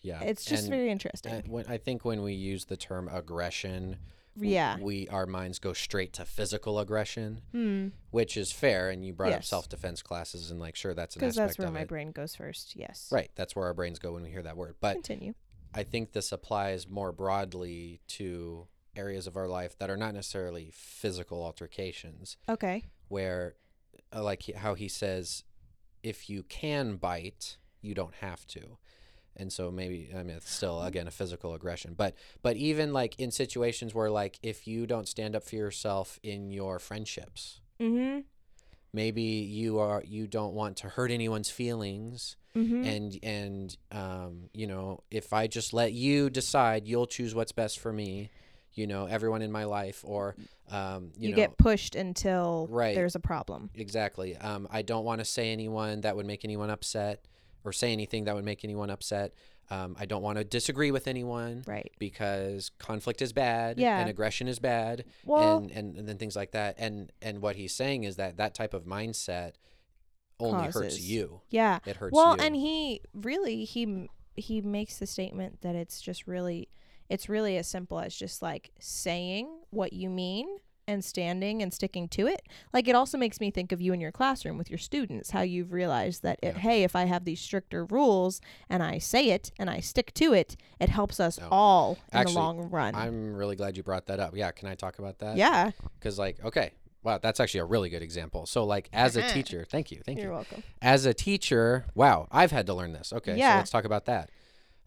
[0.00, 0.22] Yeah.
[0.22, 1.42] It's just And- very interesting.
[1.50, 3.98] when, I think when we use the term aggression,
[4.38, 4.78] yeah.
[4.78, 7.88] we our minds go straight to physical aggression, Hmm.
[8.10, 8.90] which is fair.
[8.90, 11.58] And you brought up self defense classes, and like, sure, that's an Because aspect that's
[11.58, 11.88] where of my it.
[11.88, 12.76] brain goes first.
[12.76, 13.08] Yes.
[13.12, 13.30] Right.
[13.34, 14.76] That's where our brains go when we hear that word.
[14.80, 15.34] But Continue.
[15.74, 20.70] I think this applies more broadly to areas of our life that are not necessarily
[20.72, 22.84] physical altercations, Okay.
[23.08, 23.56] where,
[24.14, 25.44] uh, like he, how he says,
[26.02, 28.78] if you can bite, you don't have to.
[29.38, 33.18] And so maybe I mean it's still again a physical aggression, but but even like
[33.18, 38.20] in situations where like if you don't stand up for yourself in your friendships, Mm-hmm.
[38.92, 42.84] maybe you are you don't want to hurt anyone's feelings Mm-hmm.
[42.86, 47.78] and and um, you know if i just let you decide you'll choose what's best
[47.78, 48.30] for me
[48.72, 50.36] you know everyone in my life or
[50.70, 52.94] um, you, you know get pushed until Right.
[52.94, 53.68] there's a problem.
[53.74, 57.26] exactly um, i don't want to say anyone that would make anyone upset
[57.66, 59.34] or say anything that would make anyone upset.
[59.68, 61.90] Um, I don't want to disagree with anyone Right.
[61.98, 63.98] because conflict is bad Yeah.
[63.98, 66.76] and aggression is bad Well, and, and and then things like that.
[66.78, 69.54] And and what he's saying is that that type of mindset
[70.38, 71.40] only hurts you.
[71.50, 71.78] yeah.
[71.86, 72.42] It hurts Well, you.
[72.44, 76.68] and he really he he makes the statement that it's just really
[77.08, 80.58] it's really as simple as just like saying what you mean
[80.88, 82.42] and standing and sticking to it.
[82.72, 85.42] Like it also makes me think of you in your classroom with your students, how
[85.42, 86.60] you've realized that it, Yeah.
[86.60, 90.32] hey, if I have these stricter rules and I say it and I stick to
[90.32, 91.48] it, it helps us No.
[91.50, 92.94] all in Actually, the long run.
[92.94, 94.36] I'm really glad you brought that up.
[94.36, 95.36] Yeah, can I talk about that?
[95.36, 96.70] yeah, Because like, okay,
[97.02, 98.46] wow, that's actually a really good example.
[98.46, 99.32] So like, as a Uh-huh.
[99.34, 100.34] teacher, thank you, thank you're you.
[100.34, 100.62] welcome.
[100.80, 103.12] As a teacher, wow, I've had to learn this.
[103.12, 103.56] Okay, so Yeah.
[103.56, 104.30] let's talk about that.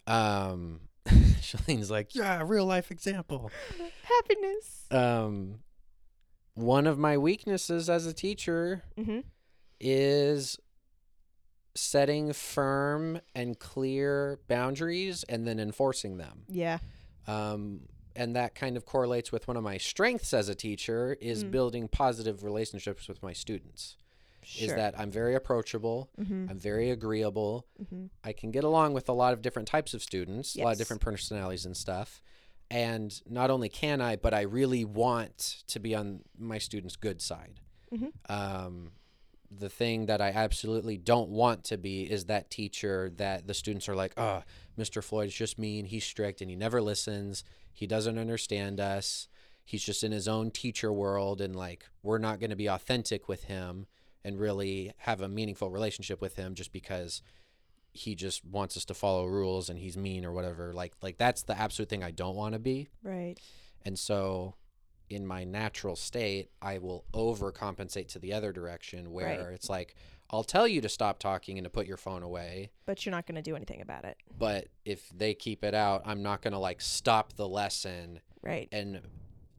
[0.08, 0.82] Um,
[1.42, 3.52] Schelleen's like, yeah, real life example.
[4.04, 4.86] Happiness.
[4.92, 5.60] Um,
[6.60, 9.20] one of my weaknesses as a teacher Mm-hmm.
[9.80, 10.58] is
[11.76, 16.44] setting firm and clear boundaries and then enforcing them.
[16.50, 16.80] Yeah.
[17.28, 17.82] Um,
[18.16, 21.52] and that kind of correlates with one of my strengths as a teacher is Mm.
[21.52, 23.96] building positive relationships with my students.
[24.44, 24.68] Sure.
[24.70, 26.48] Is that I'm very approachable, Mm-hmm.
[26.50, 27.68] I'm very agreeable.
[27.82, 28.06] Mm-hmm.
[28.24, 30.78] I can get along with a lot of different types of students, a lot of
[30.80, 32.22] different personalities and stuff.
[32.72, 37.22] And not only can I, but I really want to be on my students' good
[37.22, 37.62] side.
[37.92, 38.12] Mhm.
[38.30, 38.92] Um,
[39.52, 43.90] the thing that I absolutely don't want to be is that teacher that the students
[43.90, 44.44] are like, oh,
[44.78, 45.04] Mr.
[45.04, 45.86] Floyd is just mean.
[45.86, 47.44] He's strict and he never listens.
[47.74, 49.28] He doesn't understand us.
[49.66, 51.42] He's just in his own teacher world.
[51.42, 53.88] And like, we're not going to be authentic with him
[54.24, 57.22] and really have a meaningful relationship with him just because
[57.92, 60.74] he just wants us to follow rules and he's mean or whatever.
[60.74, 62.88] Like, like that's the absolute thing I don't want to be.
[63.04, 63.36] Right.
[63.84, 64.56] And so
[65.10, 69.54] in my natural state, I will overcompensate to the other direction where Right.
[69.54, 69.96] it's like,
[70.30, 72.70] I'll tell you to stop talking and to put your phone away.
[72.86, 74.18] But you're not going to do anything about it.
[74.38, 78.70] But if they keep it out, I'm not going to like stop the lesson Right.
[78.72, 79.02] and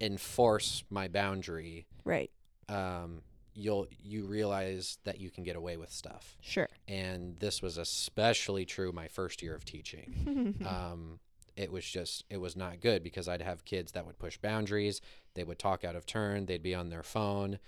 [0.01, 1.87] enforce my boundary.
[2.05, 2.31] Right.
[2.69, 3.23] Um,
[3.55, 6.37] you'll, you realize that you can get away with stuff.
[6.41, 6.69] Sure.
[6.89, 10.57] And this was especially true my first year of teaching.
[10.67, 11.21] um,
[11.57, 15.01] it was just it was not good because I'd have kids that would push boundaries.
[15.35, 16.47] They would talk out of turn.
[16.47, 17.59] They'd be on their phone.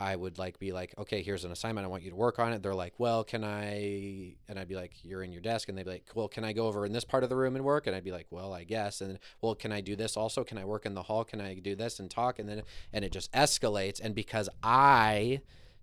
[0.00, 1.84] I would like be like, okay, here's an assignment.
[1.84, 2.62] I want you to work on it.
[2.62, 4.36] They're like, well, can I?
[4.48, 6.52] And I'd be like, you're in your desk, and they'd be like, well, can I
[6.52, 7.86] go over in this part of the room and work?
[7.86, 9.00] And I'd be like, well, I guess.
[9.00, 10.44] And well, can I do this also?
[10.44, 11.24] Can I work in the hall?
[11.24, 12.38] Can I do this and talk?
[12.38, 14.00] And then and it just escalates.
[14.00, 15.40] And because I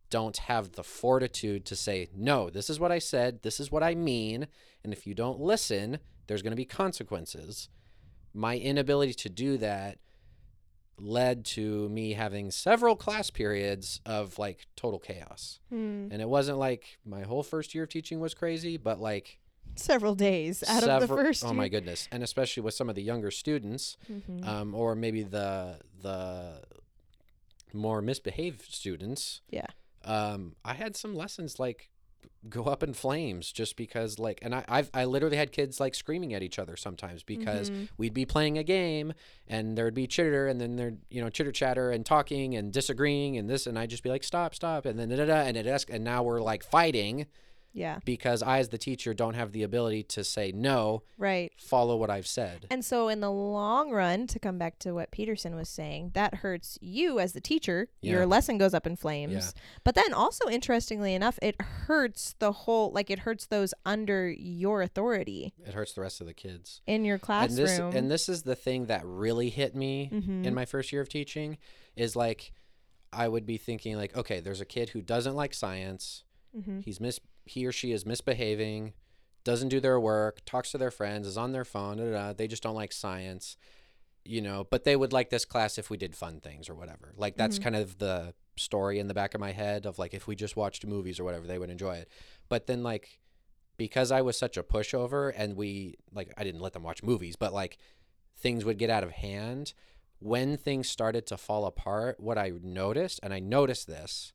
[0.10, 3.84] don't have the fortitude to say, no, this is what I said, this is what
[3.84, 4.48] I mean,
[4.84, 7.70] and if you don't listen, there's going to be consequences.
[8.34, 9.98] My inability to do that
[10.98, 15.60] led to me having several class periods of like total chaos.
[15.70, 16.08] Hmm.
[16.12, 19.40] And it wasn't like my whole first year of teaching was crazy, but like
[19.78, 21.44] Several days out of the first.
[21.44, 22.08] Oh my goodness.
[22.12, 26.62] And especially with some of the younger students, hmm um, or maybe the the
[27.74, 29.42] more misbehaved students.
[29.50, 29.68] Yeah.
[30.06, 31.90] Um, I had some lessons like
[32.50, 35.96] go up in flames just because like and I I've I literally had kids like
[35.96, 37.90] screaming at each other sometimes because Mhm.
[37.98, 39.14] we'd be playing a game
[39.48, 43.38] and there'd be chitter and then there'd you know chitter chatter and talking and disagreeing
[43.38, 45.58] and this and I'd just be like stop stop and then da, da, da, and
[45.58, 47.26] it and now we're like fighting
[47.76, 48.00] Yeah.
[48.06, 51.52] because I as the teacher don't have the ability to say no Right.
[51.58, 55.12] follow what I've said And so, in the long run, to come back to what
[55.12, 57.90] Peterson was saying, that hurts you as the teacher.
[58.02, 58.14] Yeah.
[58.14, 59.34] Your lesson goes up in flames.
[59.56, 59.62] Yeah.
[59.84, 64.82] But then, also, interestingly enough, it hurts the whole, like, it hurts those under your
[64.82, 67.58] authority it hurts the rest of the kids in your classroom.
[67.60, 70.46] and this and this is the thing that really hit me Mhm.
[70.46, 71.58] in my first year of teaching
[71.96, 72.54] is like
[73.12, 76.24] I would be thinking like okay there's a kid who doesn't like science
[76.58, 76.80] Mm-hmm.
[76.82, 78.94] he's mis he or she is misbehaving
[79.44, 82.34] doesn't do their work talks to their friends is on their phone da, da, da,
[82.34, 83.58] they just don't like science
[84.24, 87.14] you know but they would like this class if we did fun things or whatever
[87.16, 87.64] like that's Mhm.
[87.64, 90.56] kind of the story in the back of my head of like if we just
[90.56, 92.10] watched movies or whatever they would enjoy it
[92.50, 93.20] but then like
[93.78, 97.36] because I was such a pushover and we like I didn't let them watch movies,
[97.36, 97.78] but like
[98.38, 99.74] things would get out of hand.
[100.20, 104.32] When things started to fall apart, what I noticed, and I noticed this,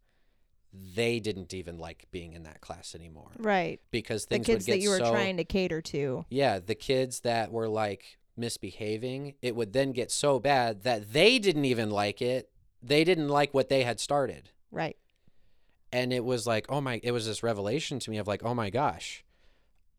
[0.73, 3.81] they didn't even like being in that class anymore right.
[3.91, 6.25] because The things kids would get that you were so trying to cater to.
[6.31, 11.39] yeah, the kids that were like misbehaving, it would then get so bad that they
[11.39, 12.51] didn't even like it.
[12.83, 14.97] They didn't like what they had started Right.
[15.93, 18.55] and it was like oh my it was this revelation to me of like oh
[18.55, 19.25] my gosh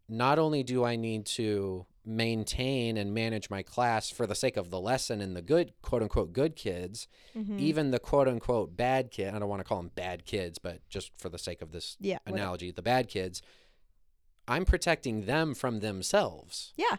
[0.07, 4.69] not only do i need to maintain and manage my class for the sake of
[4.71, 7.59] the lesson and the good quote unquote good kids Mhm.
[7.59, 10.81] even the quote unquote bad kid i don't want to call them bad kids but
[10.89, 12.17] just for the sake of this yeah.
[12.23, 12.37] whatever.
[12.37, 13.41] analogy the bad kids
[14.47, 16.73] I'm protecting them from themselves.
[16.75, 16.97] Yeah.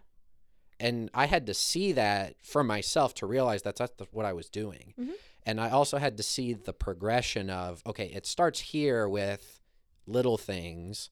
[0.79, 4.49] And I had to see that for myself to realize that's, that's what I was
[4.49, 4.95] doing.
[4.99, 5.11] Mhm.
[5.45, 9.61] And I also had to see the progression of, okay, it starts here with
[10.07, 11.11] little things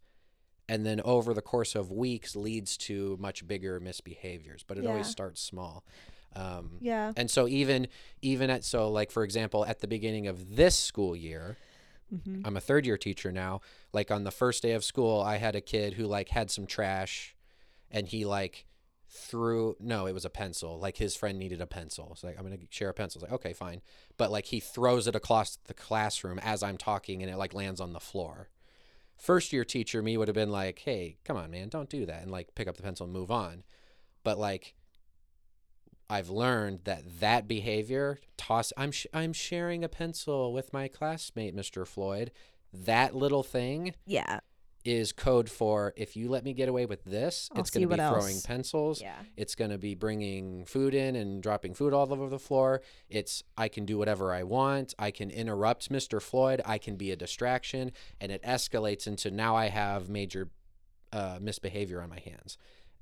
[0.71, 5.07] and then over the course of weeks leads to much bigger misbehaviors, but it always
[5.18, 5.85] starts small.
[6.37, 7.12] Um, Yeah.
[7.16, 7.89] and so even
[8.23, 11.57] even at so like for example at the beginning of this school year,
[12.12, 12.43] Mm-hmm.
[12.45, 13.61] I'm a third year teacher now.
[13.93, 16.66] Like on the first day of school, I had a kid who like had some
[16.66, 17.37] trash
[17.91, 18.66] and he like
[19.09, 20.79] threw no, it was a pencil.
[20.79, 22.16] Like his friend needed a pencil.
[22.16, 23.21] So like I'm gonna share a pencil.
[23.23, 23.81] It's like, okay, fine.
[24.16, 27.81] But like he throws it across the classroom as I'm talking and it like lands
[27.81, 28.49] on the floor.
[29.21, 32.23] First year teacher me would have been like, Hey, come on, man, don't do that
[32.23, 33.62] and like pick up the pencil and move on.
[34.25, 34.75] But like
[36.09, 41.55] I've learned that that behavior toss I'm sh- I'm sharing a pencil with my classmate
[41.55, 41.87] Mr.
[41.87, 42.33] Floyd
[42.73, 44.41] that little thing Yeah.
[44.85, 47.89] Is code for if you let me get away with this I'll it's going to
[47.89, 48.47] be throwing else.
[48.47, 49.14] pencils Yeah.
[49.37, 53.43] it's going to be bringing food in and dropping food all over the floor it's
[53.59, 56.20] I can do whatever I want I can interrupt Mr.
[56.22, 60.49] Floyd I can be a distraction and it escalates into now I have major
[61.12, 62.57] uh, misbehavior on my hands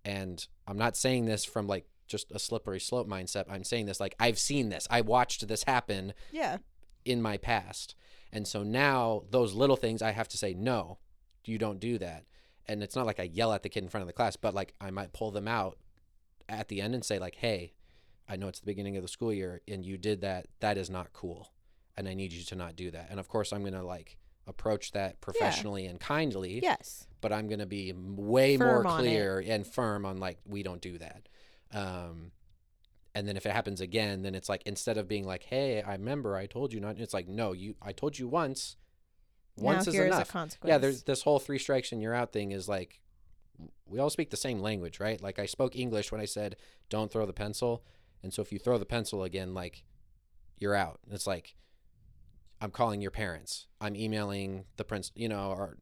[0.04, 4.00] and I'm not saying this from like just a slippery slope mindset I'm saying this
[4.00, 6.58] like I've seen this I watched this happen Yeah.
[7.04, 7.94] in my past.
[8.32, 10.98] And so now those little things I have to say, no,
[11.44, 12.24] you don't do that.
[12.66, 14.54] And it's not like I yell at the kid in front of the class, but
[14.54, 15.78] like I might pull them out
[16.48, 17.72] at the end and say, like, hey,
[18.28, 20.46] I know it's the beginning of the school year and you did that.
[20.60, 21.52] That is not cool.
[21.96, 23.08] And I need you to not do that.
[23.10, 27.06] And of course, I'm going to like approach that professionally and kindly, Yes.
[27.20, 30.80] but I'm going to be way Firm more clear and firm on like, we don't
[30.80, 31.28] do that.
[31.72, 32.32] Um,
[33.14, 35.92] and then if it happens again, then it's like instead of being like, "Hey, I
[35.92, 38.76] remember I told you not," it's like, "No, you, I told you once.
[39.60, 40.68] Once now is enough." a consequence.
[40.68, 43.00] Yeah, there's this whole three strikes and you're out thing is like,
[43.86, 45.20] we all speak the same language, right?
[45.20, 46.56] Like I spoke English when I said,
[46.88, 47.82] "Don't throw the pencil,"
[48.22, 49.84] and so if you throw the pencil again, like,
[50.58, 51.00] you're out.
[51.10, 51.56] It's like,
[52.60, 53.66] I'm calling your parents.
[53.80, 55.76] I'm emailing the prince, you know, or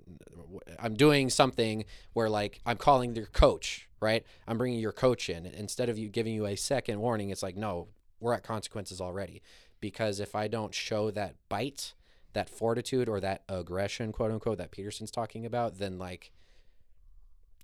[0.79, 4.25] I'm doing something where like I'm calling your coach, right?
[4.47, 7.31] I'm bringing your coach in instead of you giving you a second warning.
[7.31, 7.89] It's like, no,
[8.21, 9.43] we're at consequences already.
[9.81, 11.95] Because if I don't show that bite,
[12.37, 16.31] that fortitude, or that aggression, quote unquote, that Peterson's talking about, then like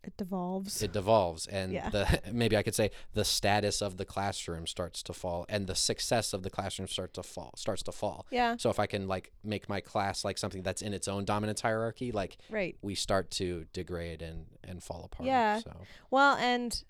[0.04, 0.82] it devolves.
[0.82, 1.88] it devolves, and Yeah.
[1.88, 5.76] the maybe I could say the status of the classroom starts to fall, and the
[5.76, 7.52] success of the classroom starts to fall.
[7.56, 8.26] Starts to fall.
[8.32, 8.56] yeah.
[8.56, 11.60] So if I can like make my class like something that's in its own dominance
[11.60, 12.76] hierarchy, like Right.
[12.82, 15.26] we start to degrade and and fall apart.
[15.28, 15.60] Yeah.
[15.60, 15.72] So
[16.10, 16.82] Well, and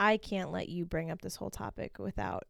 [0.00, 2.44] I can't let you bring up this whole topic without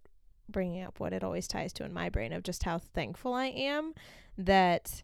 [0.48, 3.46] bringing up what it always ties to in my brain of just how thankful I
[3.48, 3.92] am
[4.38, 5.02] that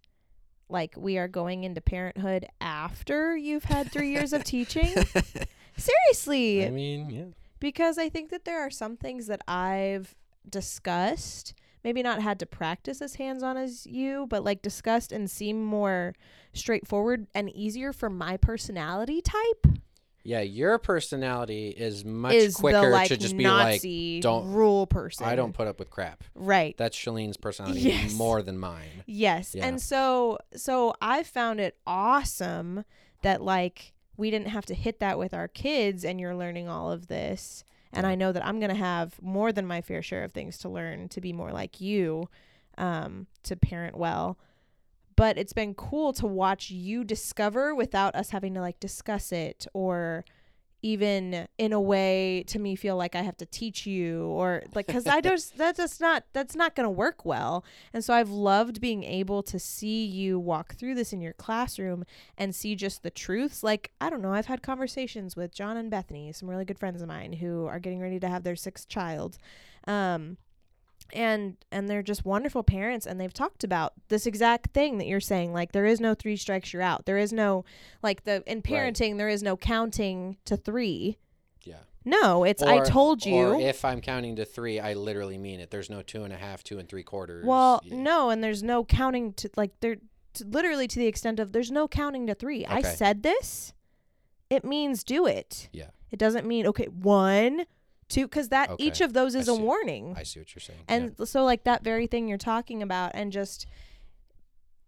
[0.68, 4.94] like we are going into parenthood after you've had 3 years of teaching.
[5.76, 6.64] Seriously.
[6.66, 7.24] I mean, yeah.
[7.60, 10.14] because I think that there are some things that I've
[10.48, 15.30] discussed, maybe not had to practice as hands on as you, but like discussed and
[15.30, 16.14] seem more
[16.52, 19.66] straightforward and easier for my personality type.
[20.26, 24.86] Yeah, your personality is much is quicker the like to just be Nazi don't- rule
[24.86, 25.26] person.
[25.26, 26.24] I don't put up with crap.
[26.34, 26.74] right.
[26.78, 28.14] That's Schelleen's personality Yes.
[28.14, 29.04] more than mine.
[29.06, 29.54] Yes.
[29.54, 29.66] Yeah.
[29.66, 32.84] And so so I found it awesome
[33.22, 36.90] that like we didn't have to hit that with our kids and you're learning all
[36.90, 37.64] of this.
[37.92, 38.10] And Yeah.
[38.10, 40.68] I know that I'm going to have more than my fair share of things to
[40.68, 42.28] learn to be more like you
[42.78, 44.38] um to parent well.
[45.16, 49.66] But it's been cool to watch you discover without us having to like discuss it
[49.72, 50.24] or
[50.84, 54.86] even in a way to me feel like I have to teach you or like
[54.86, 57.64] cuz I just that's just not that's not going to work well.
[57.94, 62.04] And so I've loved being able to see you walk through this in your classroom
[62.36, 63.62] and see just the truths.
[63.62, 67.00] Like, I don't know, I've had conversations with John and Bethany, some really good friends
[67.00, 69.38] of mine who are getting ready to have their sixth child.
[69.86, 70.36] Um
[71.12, 75.20] and and they're just wonderful parents and they've talked about this exact thing that you're
[75.20, 77.64] saying like there is no three strikes you're out there is no
[78.02, 81.16] like the in parenting there is no counting to 3
[81.62, 81.76] Yeah.
[82.04, 85.70] no it's i told you Or if I'm counting to three, I literally mean it.
[85.70, 87.44] There's no two and a half, two and three quarters.
[87.46, 87.96] Well, Yeah.
[87.96, 89.96] no, and there's no counting to like there,
[90.34, 92.64] to, literally to the extent of there's no counting to three.
[92.66, 93.72] I said this.
[94.50, 95.68] It means do it.
[95.72, 95.90] Yeah.
[96.10, 97.66] It doesn't mean okay one,
[98.08, 99.62] two, because that each of those is a see.
[99.62, 100.14] warning.
[100.16, 100.80] I see what you're saying.
[100.88, 103.66] and so like that very thing you're talking about, and just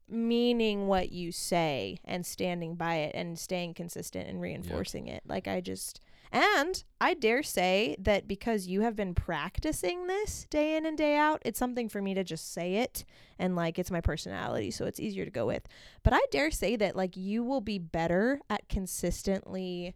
[0.09, 5.23] meaning what you say and standing by it and staying consistent and reinforcing it.
[5.27, 6.01] Like I just
[6.33, 11.17] And I dare say that because you have been practicing this day in and day
[11.17, 13.05] out, it's something for me to just say it
[13.39, 15.67] and like it's my personality, so it's easier to go with.
[16.03, 19.95] But I dare say that like you will be better at consistently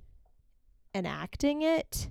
[0.94, 2.10] enacting it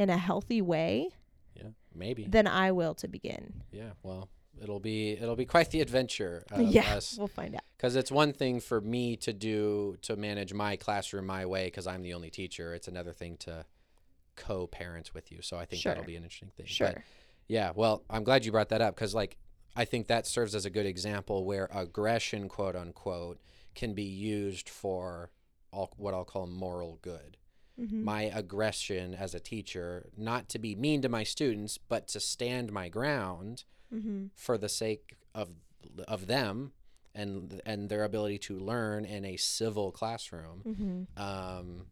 [0.00, 1.08] in a healthy way
[1.54, 2.24] Yeah, maybe.
[2.26, 3.62] than I will to begin.
[3.70, 4.28] yeah, well,
[4.62, 7.62] it'll be it'll be quite the adventure yeah, us we'll find out.
[7.76, 11.86] because it's one thing for me to do to manage my classroom my way because
[11.86, 12.74] I'm the only teacher.
[12.74, 13.64] It's another thing to
[14.36, 15.38] co-parent with you.
[15.42, 16.66] So I think that'll be an interesting thing.
[16.66, 17.04] But Sure.
[17.48, 19.36] Yeah, well, I'm glad you brought that up because, like,
[19.74, 23.38] I think that serves as a good example where aggression, quote unquote,
[23.74, 25.30] can be used for
[25.72, 27.36] all, what I'll call moral good.
[27.80, 28.02] Mhm.
[28.02, 32.70] My aggression as a teacher, not to be mean to my students, but to stand
[32.72, 34.30] my ground Mhm.
[34.34, 35.54] for the sake of
[36.06, 36.72] of them
[37.14, 41.18] and and their ability to learn in a civil classroom, Mhm.
[41.18, 41.86] um,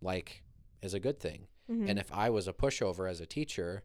[0.00, 0.42] like,
[0.82, 1.48] is a good thing.
[1.68, 1.88] Mhm.
[1.90, 3.84] And if I was a pushover as a teacher,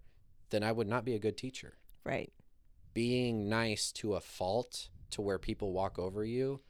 [0.49, 1.78] then I would not be a good teacher.
[2.05, 2.34] right.
[2.93, 6.61] Being nice to a fault to where people walk over you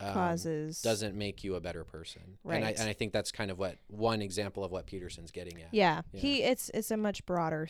[0.00, 2.22] um, Causes doesn't make you a better person.
[2.44, 2.78] And I, Right.
[2.78, 5.72] and I think that's kind of what one example of what Peterson's getting at.
[5.72, 6.20] Yeah, Yeah.
[6.20, 7.68] he it's it's a much broader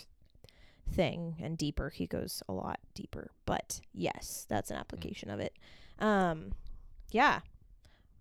[0.91, 1.91] thing and deeper.
[1.91, 4.75] He goes a lot deeper, but yes, that's Mm.
[4.75, 5.55] an application of it.
[5.99, 6.53] Um,
[7.11, 7.41] yeah.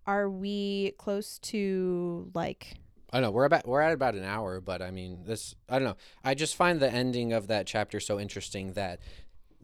[0.06, 2.74] Are we close to like?
[3.10, 3.30] I don't know.
[3.30, 5.54] We're about we're at about an hour, but I mean this.
[5.68, 5.96] I don't know.
[6.22, 9.00] I just find the ending of that chapter so interesting that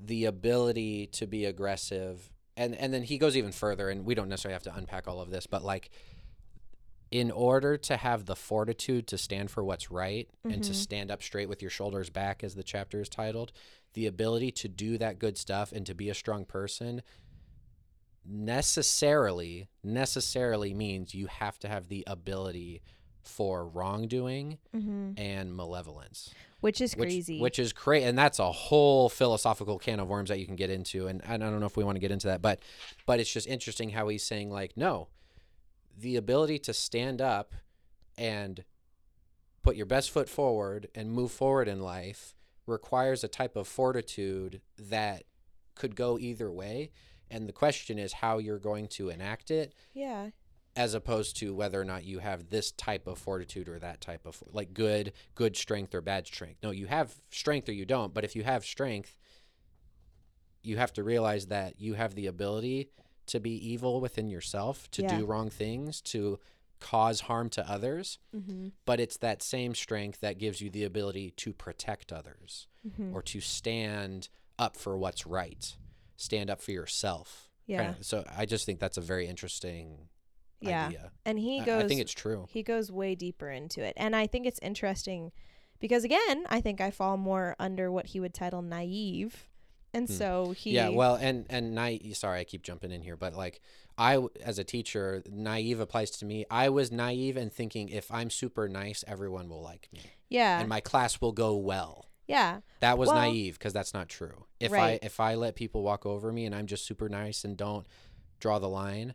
[0.02, 2.30] the ability to be aggressive,
[2.60, 5.20] and and then he goes even further, and we don't necessarily have to unpack all
[5.20, 5.90] of this, but like,
[7.10, 10.76] in order to have the fortitude to stand for what's right and to Mhm.
[10.76, 13.50] stand up straight with your shoulders back, as the chapter is titled,
[13.94, 17.02] the ability to do that good stuff and to be a strong person
[18.24, 22.82] necessarily necessarily means you have to have the ability
[23.22, 25.12] for wrongdoing Mm-hmm.
[25.16, 27.40] and malevolence Which is which, crazy.
[27.40, 30.70] which is crazy and that's a whole philosophical can of worms that you can get
[30.70, 32.60] into and, and i don't know if we want to get into that but
[33.06, 35.08] but it's just interesting how he's saying like no
[35.98, 37.54] the ability to stand up
[38.16, 38.64] and
[39.62, 42.34] put your best foot forward and move forward in life
[42.66, 45.24] requires a type of fortitude that
[45.74, 46.90] could go either way
[47.30, 50.30] and the question is how you're going to enact it yeah.
[50.80, 54.24] As opposed to whether or not you have this type of fortitude or that type
[54.24, 58.14] of like good good strength or bad strength no you have strength or you don't
[58.14, 59.12] but if you have strength
[60.62, 62.88] you have to realize that you have the ability
[63.26, 65.18] to be evil within yourself to Yeah.
[65.18, 66.38] do wrong things to
[66.78, 68.68] cause harm to others Mm-hmm.
[68.86, 73.14] but it's that same strength that gives you the ability to protect others Mm-hmm.
[73.14, 75.76] or to stand up for what's right
[76.16, 77.82] stand up for yourself Yeah.
[77.92, 80.08] Kinda- so i just think that's a very interesting
[80.60, 80.86] Yeah.
[80.86, 81.84] idea And he I- goes.
[81.84, 82.46] I think it's true.
[82.50, 85.32] he goes way deeper into it, and I think it's interesting
[85.78, 89.48] because again, I think I fall more under what he would title naive,
[89.94, 90.14] and Hmm.
[90.14, 90.72] so he.
[90.72, 92.16] Yeah, well, and and naive.
[92.16, 93.60] Sorry, I keep jumping in here, but like
[93.98, 96.46] I, w- as a teacher, naive applies to me.
[96.50, 100.58] I was naive and thinking if I'm super nice, everyone will like me, yeah.
[100.60, 102.06] and my class will go well.
[102.26, 102.60] yeah.
[102.80, 104.46] That was Well- naive because that's not true.
[104.60, 105.00] If Right.
[105.02, 107.86] I if I let people walk over me and I'm just super nice and don't
[108.38, 109.14] draw the line,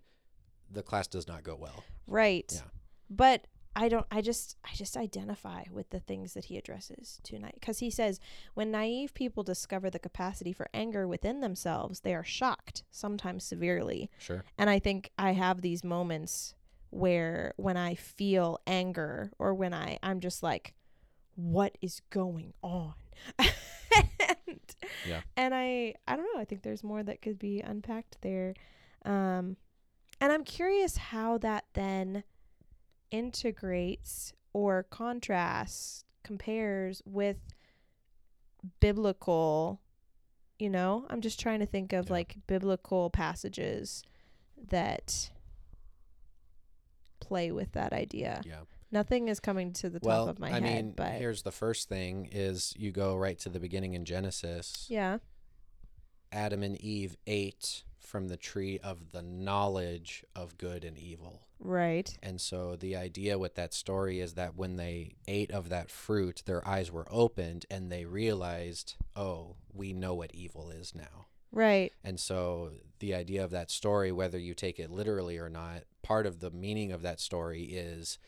[0.75, 1.83] the class does not go well.
[2.07, 2.51] Right.
[2.53, 2.61] Yeah.
[3.09, 3.47] But
[3.77, 7.79] I don't I just I just identify with the things that he addresses tonight cuz
[7.79, 8.19] he says
[8.53, 14.09] when naive people discover the capacity for anger within themselves, they are shocked, sometimes severely.
[14.17, 14.45] Sure.
[14.57, 16.55] And I think I have these moments
[16.91, 20.73] where when I feel anger or when I I'm just like
[21.35, 22.93] what is going on?
[23.39, 24.75] and,
[25.05, 25.21] Yeah.
[25.35, 28.53] and I I don't know, I think there's more that could be unpacked there.
[29.03, 29.57] Um
[30.21, 32.23] and I'm curious how that then
[33.11, 37.37] integrates or contrasts compares with
[38.79, 39.79] biblical
[40.57, 42.13] you know i'm just trying to think of Yeah.
[42.13, 44.01] like biblical passages
[44.69, 45.29] that
[47.19, 48.61] play with that idea Yeah.
[48.91, 51.51] nothing is coming to the top well, of my I head mean, but here's the
[51.51, 54.87] first thing: is you go right to the beginning in Genesis.
[54.89, 55.19] yeah
[56.31, 61.47] Adam and Eve ate from the tree of the knowledge of good and evil.
[61.59, 62.17] right.
[62.21, 66.43] And so the idea with that story is that when they ate of that fruit,
[66.45, 71.27] their eyes were opened and they realized, oh, we know what evil is now.
[71.51, 71.91] right.
[72.03, 76.25] And so the idea of that story, whether you take it literally or not, part
[76.25, 78.19] of the meaning of that story is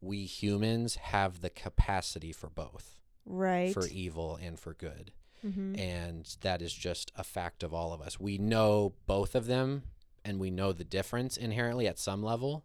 [0.00, 3.72] we humans have the capacity for both, right.
[3.74, 5.12] For evil and for good
[5.44, 5.76] mm-hmm.
[5.78, 8.18] and that is just a fact of all of us.
[8.20, 9.82] We know both of them
[10.24, 12.64] and we know the difference inherently at some level.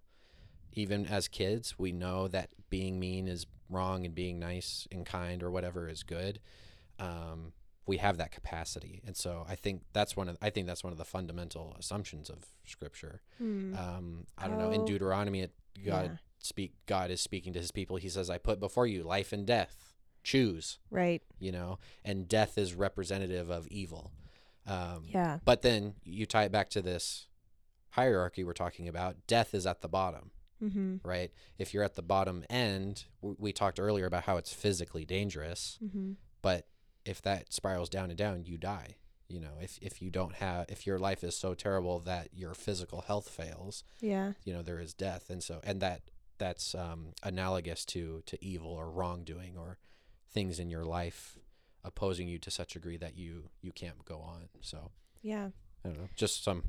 [0.74, 5.42] even as kids, we know that being mean is wrong and being nice and kind
[5.42, 6.40] or whatever is good.
[7.00, 7.54] Um,
[7.88, 10.92] we have that capacity, and so I think that's one of I think that's one
[10.94, 13.22] of the fundamental assumptions of Scripture.
[13.38, 13.74] Hmm.
[13.76, 14.72] Um, I don't know.
[14.72, 14.86] In Oh.
[14.86, 15.52] Deuteronomy, it,
[15.86, 16.18] God Yeah.
[16.38, 16.74] speak.
[16.86, 17.96] God is speaking to His people.
[17.98, 19.87] He says, "I put before you life and death.
[20.28, 21.22] Choose." Right.
[21.40, 24.12] You know, and death is representative of evil.
[24.66, 25.40] Um, Yeah.
[25.46, 27.28] but then you tie it back to this
[27.92, 29.16] hierarchy we're talking about.
[29.28, 30.32] Death is at the bottom,
[30.62, 30.98] Mm-hmm.
[31.08, 31.32] right?
[31.58, 35.78] If you're at the bottom end, w- we talked earlier about how it's physically dangerous,
[35.84, 36.14] Mm-hmm.
[36.42, 36.68] but
[37.06, 38.98] if that spirals down and down, you die.
[39.30, 42.54] You know, if, if you don't have, if your life is so terrible that your
[42.54, 44.34] physical health fails, Yeah.
[44.44, 45.30] you know, there is death.
[45.30, 46.02] And so, and that,
[46.38, 49.78] that's um, analogous to, to evil or wrongdoing or
[50.32, 51.38] things in your life
[51.84, 54.50] opposing you to such a degree that you, you can't go on.
[54.62, 54.92] So
[55.22, 55.50] Yeah.
[55.86, 56.64] I don't know, just some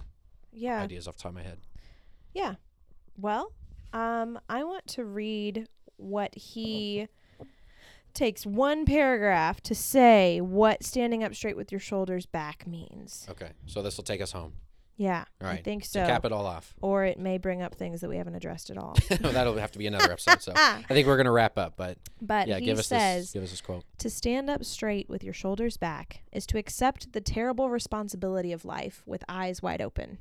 [0.52, 0.80] Yeah.
[0.82, 1.59] ideas off the top of my head.
[2.35, 2.55] Yeah.
[3.16, 3.52] Well,
[3.93, 7.09] um, I want to read what he
[8.14, 13.26] takes one paragraph to say what standing up straight with your shoulders back means.
[13.28, 14.55] Okay, so this will take us home.
[15.01, 16.05] Yeah, All I right, think To so.
[16.07, 16.75] cap it all off.
[16.83, 18.97] or it may bring up things that we haven't addressed at all.
[19.20, 20.43] That'll have to be another episode.
[20.43, 21.75] So I think we're gonna wrap up.
[21.77, 23.33] But But yeah, he give us says this.
[23.33, 23.85] Give us this quote.
[23.99, 28.65] to stand up straight with your shoulders back is to accept the terrible responsibility of
[28.65, 30.19] life with eyes wide open.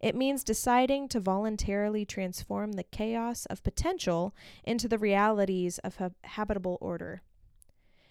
[0.00, 4.34] It means deciding to voluntarily transform the chaos of potential
[4.64, 7.22] into the realities of hab- habitable order.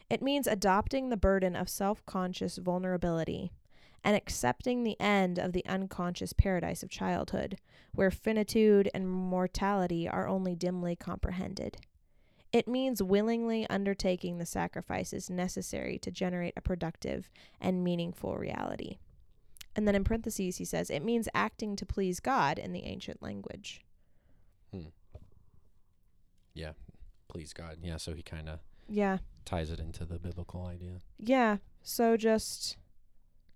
[0.09, 3.51] It means adopting the burden of self conscious vulnerability
[4.03, 7.57] and accepting the end of the unconscious paradise of childhood,
[7.93, 11.77] where finitude and mortality are only dimly comprehended.
[12.53, 17.29] It means willingly undertaking the sacrifices necessary to generate a productive
[17.59, 18.97] and meaningful reality.
[19.75, 23.21] And then in parentheses, he says, it means acting to please God in the ancient
[23.21, 23.81] language.
[24.73, 24.87] Hmm.
[26.53, 26.71] Yeah,
[27.27, 27.77] please God.
[27.81, 28.59] Yeah, so he kind of
[28.89, 29.19] Yeah.
[29.45, 31.01] ties it into the biblical idea.
[31.19, 31.57] Yeah.
[31.83, 32.77] So just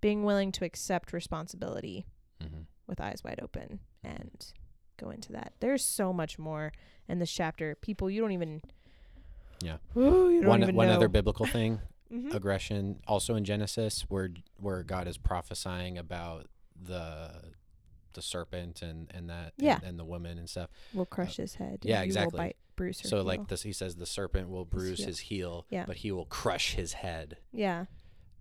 [0.02, 2.06] being willing to accept responsibility
[2.44, 2.62] Mm-hmm.
[2.88, 4.48] with eyes wide open and
[4.98, 5.54] go into that.
[5.60, 6.72] There's so much more
[7.08, 7.76] in this chapter.
[7.76, 8.64] People, you don't even.
[9.64, 9.78] Yeah.
[9.96, 10.96] Ooh, you don't One even one know.
[10.96, 11.80] other biblical thing,
[12.12, 12.34] Mhm.
[12.34, 17.54] aggression, also in Genesis, where where God is prophesying about the
[18.14, 19.76] the serpent and and that Yeah.
[19.76, 20.72] and, and the woman and stuff.
[20.96, 21.82] will crush his head.
[21.84, 22.38] yeah, exactly.
[22.40, 23.24] Will bite, bruise So heel.
[23.24, 25.08] like this, he says the serpent will bruise heel.
[25.08, 25.86] his heel, Yeah.
[25.86, 27.38] but he will crush his head.
[27.54, 27.86] yeah,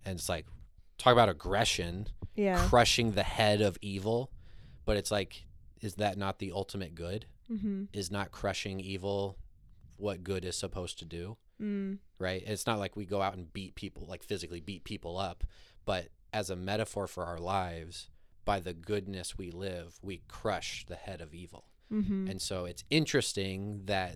[0.03, 0.47] And it's like
[0.97, 2.07] talk about aggression.
[2.35, 4.31] yeah, crushing the head of evil
[4.85, 5.45] but it's like
[5.81, 7.83] is that not the ultimate good mm-hmm.
[7.93, 9.37] is not crushing evil
[9.97, 11.97] what good is supposed to do mm.
[12.19, 15.43] right it's not like we go out and beat people like physically beat people up
[15.85, 18.09] but as a metaphor for our lives
[18.45, 22.29] by the goodness we live we crush the head of evil Mm-hmm.
[22.29, 24.15] and so it's interesting that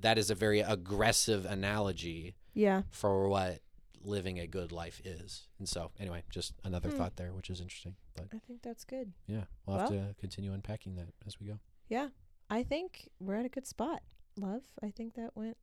[0.00, 3.60] that is a very aggressive analogy yeah, for what
[4.06, 6.96] living a good life is and so anyway just another Hmm.
[6.96, 9.12] thought there which is interesting but I think that's good.
[9.26, 11.58] yeah, we'll have to continue unpacking that as we go.
[11.88, 12.08] Yeah,
[12.48, 14.02] I think we're at a good spot.
[14.38, 15.56] Love, I think that went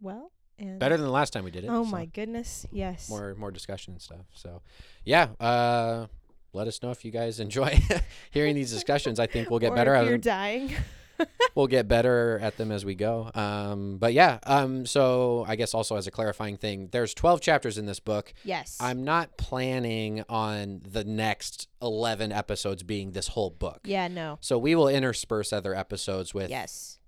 [0.00, 0.30] well.
[0.60, 1.68] And Better than the last time we did it.
[1.70, 3.08] oh so my goodness, yes.
[3.08, 4.26] More more discussion and stuff.
[4.32, 4.62] So,
[5.04, 6.06] yeah, uh,
[6.52, 7.80] let us know if you guys enjoy
[8.30, 9.18] hearing these discussions.
[9.18, 10.20] I think we'll get better at you're them.
[10.20, 10.72] dying.
[11.54, 13.30] We'll get better at them as we go.
[13.34, 17.78] Um, but yeah, um, so I guess also as a clarifying thing, there's 12 chapters
[17.78, 18.32] in this book.
[18.44, 18.76] yes.
[18.80, 23.80] I'm not planning on the next 11 episodes being this whole book.
[23.84, 24.06] yeah.
[24.06, 24.38] No.
[24.40, 26.98] So we will intersperse other episodes with Yes.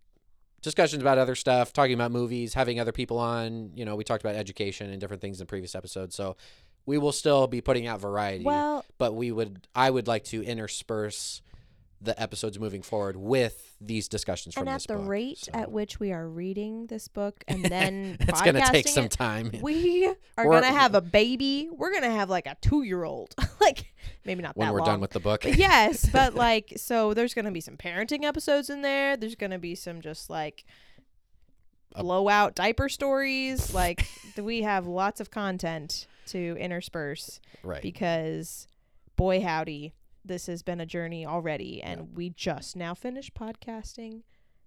[0.62, 3.70] discussions about other stuff, talking about movies, having other people on.
[3.77, 6.16] You know, we talked about education and different things in previous episodes.
[6.16, 6.37] So
[6.87, 10.43] we will still be putting out variety, Well, but we would I would like to
[10.43, 11.41] intersperse
[12.02, 16.01] the episodes moving forward with these discussions from and at the rate So at which
[16.01, 19.51] we are reading this book and then it's going to take some time.
[19.60, 20.06] We
[20.39, 21.68] are We're- gonna have a baby.
[21.70, 23.35] We're gonna have like a two-year-old.
[23.60, 23.93] like
[24.24, 24.86] maybe not when we're long.
[24.86, 25.43] done with the book.
[25.43, 29.16] But yes, but like so there's gonna be some parenting episodes in there.
[29.16, 30.64] There's gonna be some just like
[31.94, 33.74] A- blowout diaper stories.
[33.74, 34.06] Like
[34.39, 37.82] we have lots of content to intersperse right.
[37.82, 38.66] because
[39.16, 39.93] boy howdy,
[40.24, 44.22] this has been a journey already and we just now finished podcasting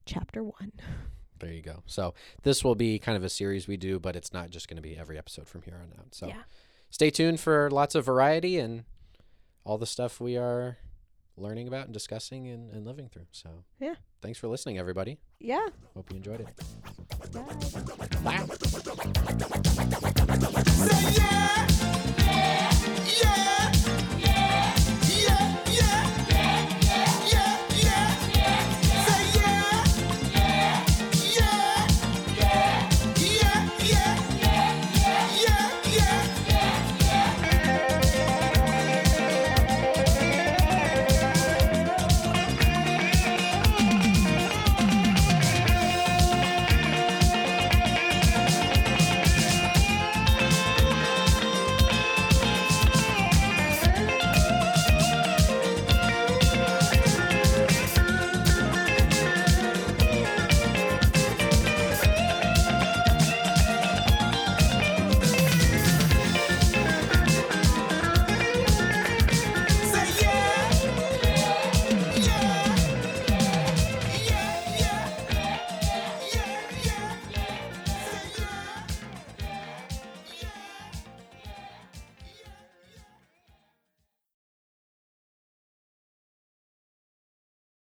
[0.06, 0.72] chapter one.
[1.40, 1.84] There you go.
[1.88, 2.14] So
[2.44, 4.82] this will be kind of a series we do, but it's not just going to
[4.82, 6.16] be every episode from here on out.
[6.16, 6.44] So Yeah.
[6.90, 8.86] stay tuned for lots of variety and
[9.66, 10.78] all the stuff we are
[11.36, 13.26] learning about and discussing and, and living through.
[13.32, 13.96] So Yeah.
[14.22, 15.18] thanks for listening, everybody.
[15.42, 15.68] Yeah.
[15.96, 16.48] Hope you enjoyed it.
[18.24, 18.48] Bye.
[23.20, 23.60] Bye.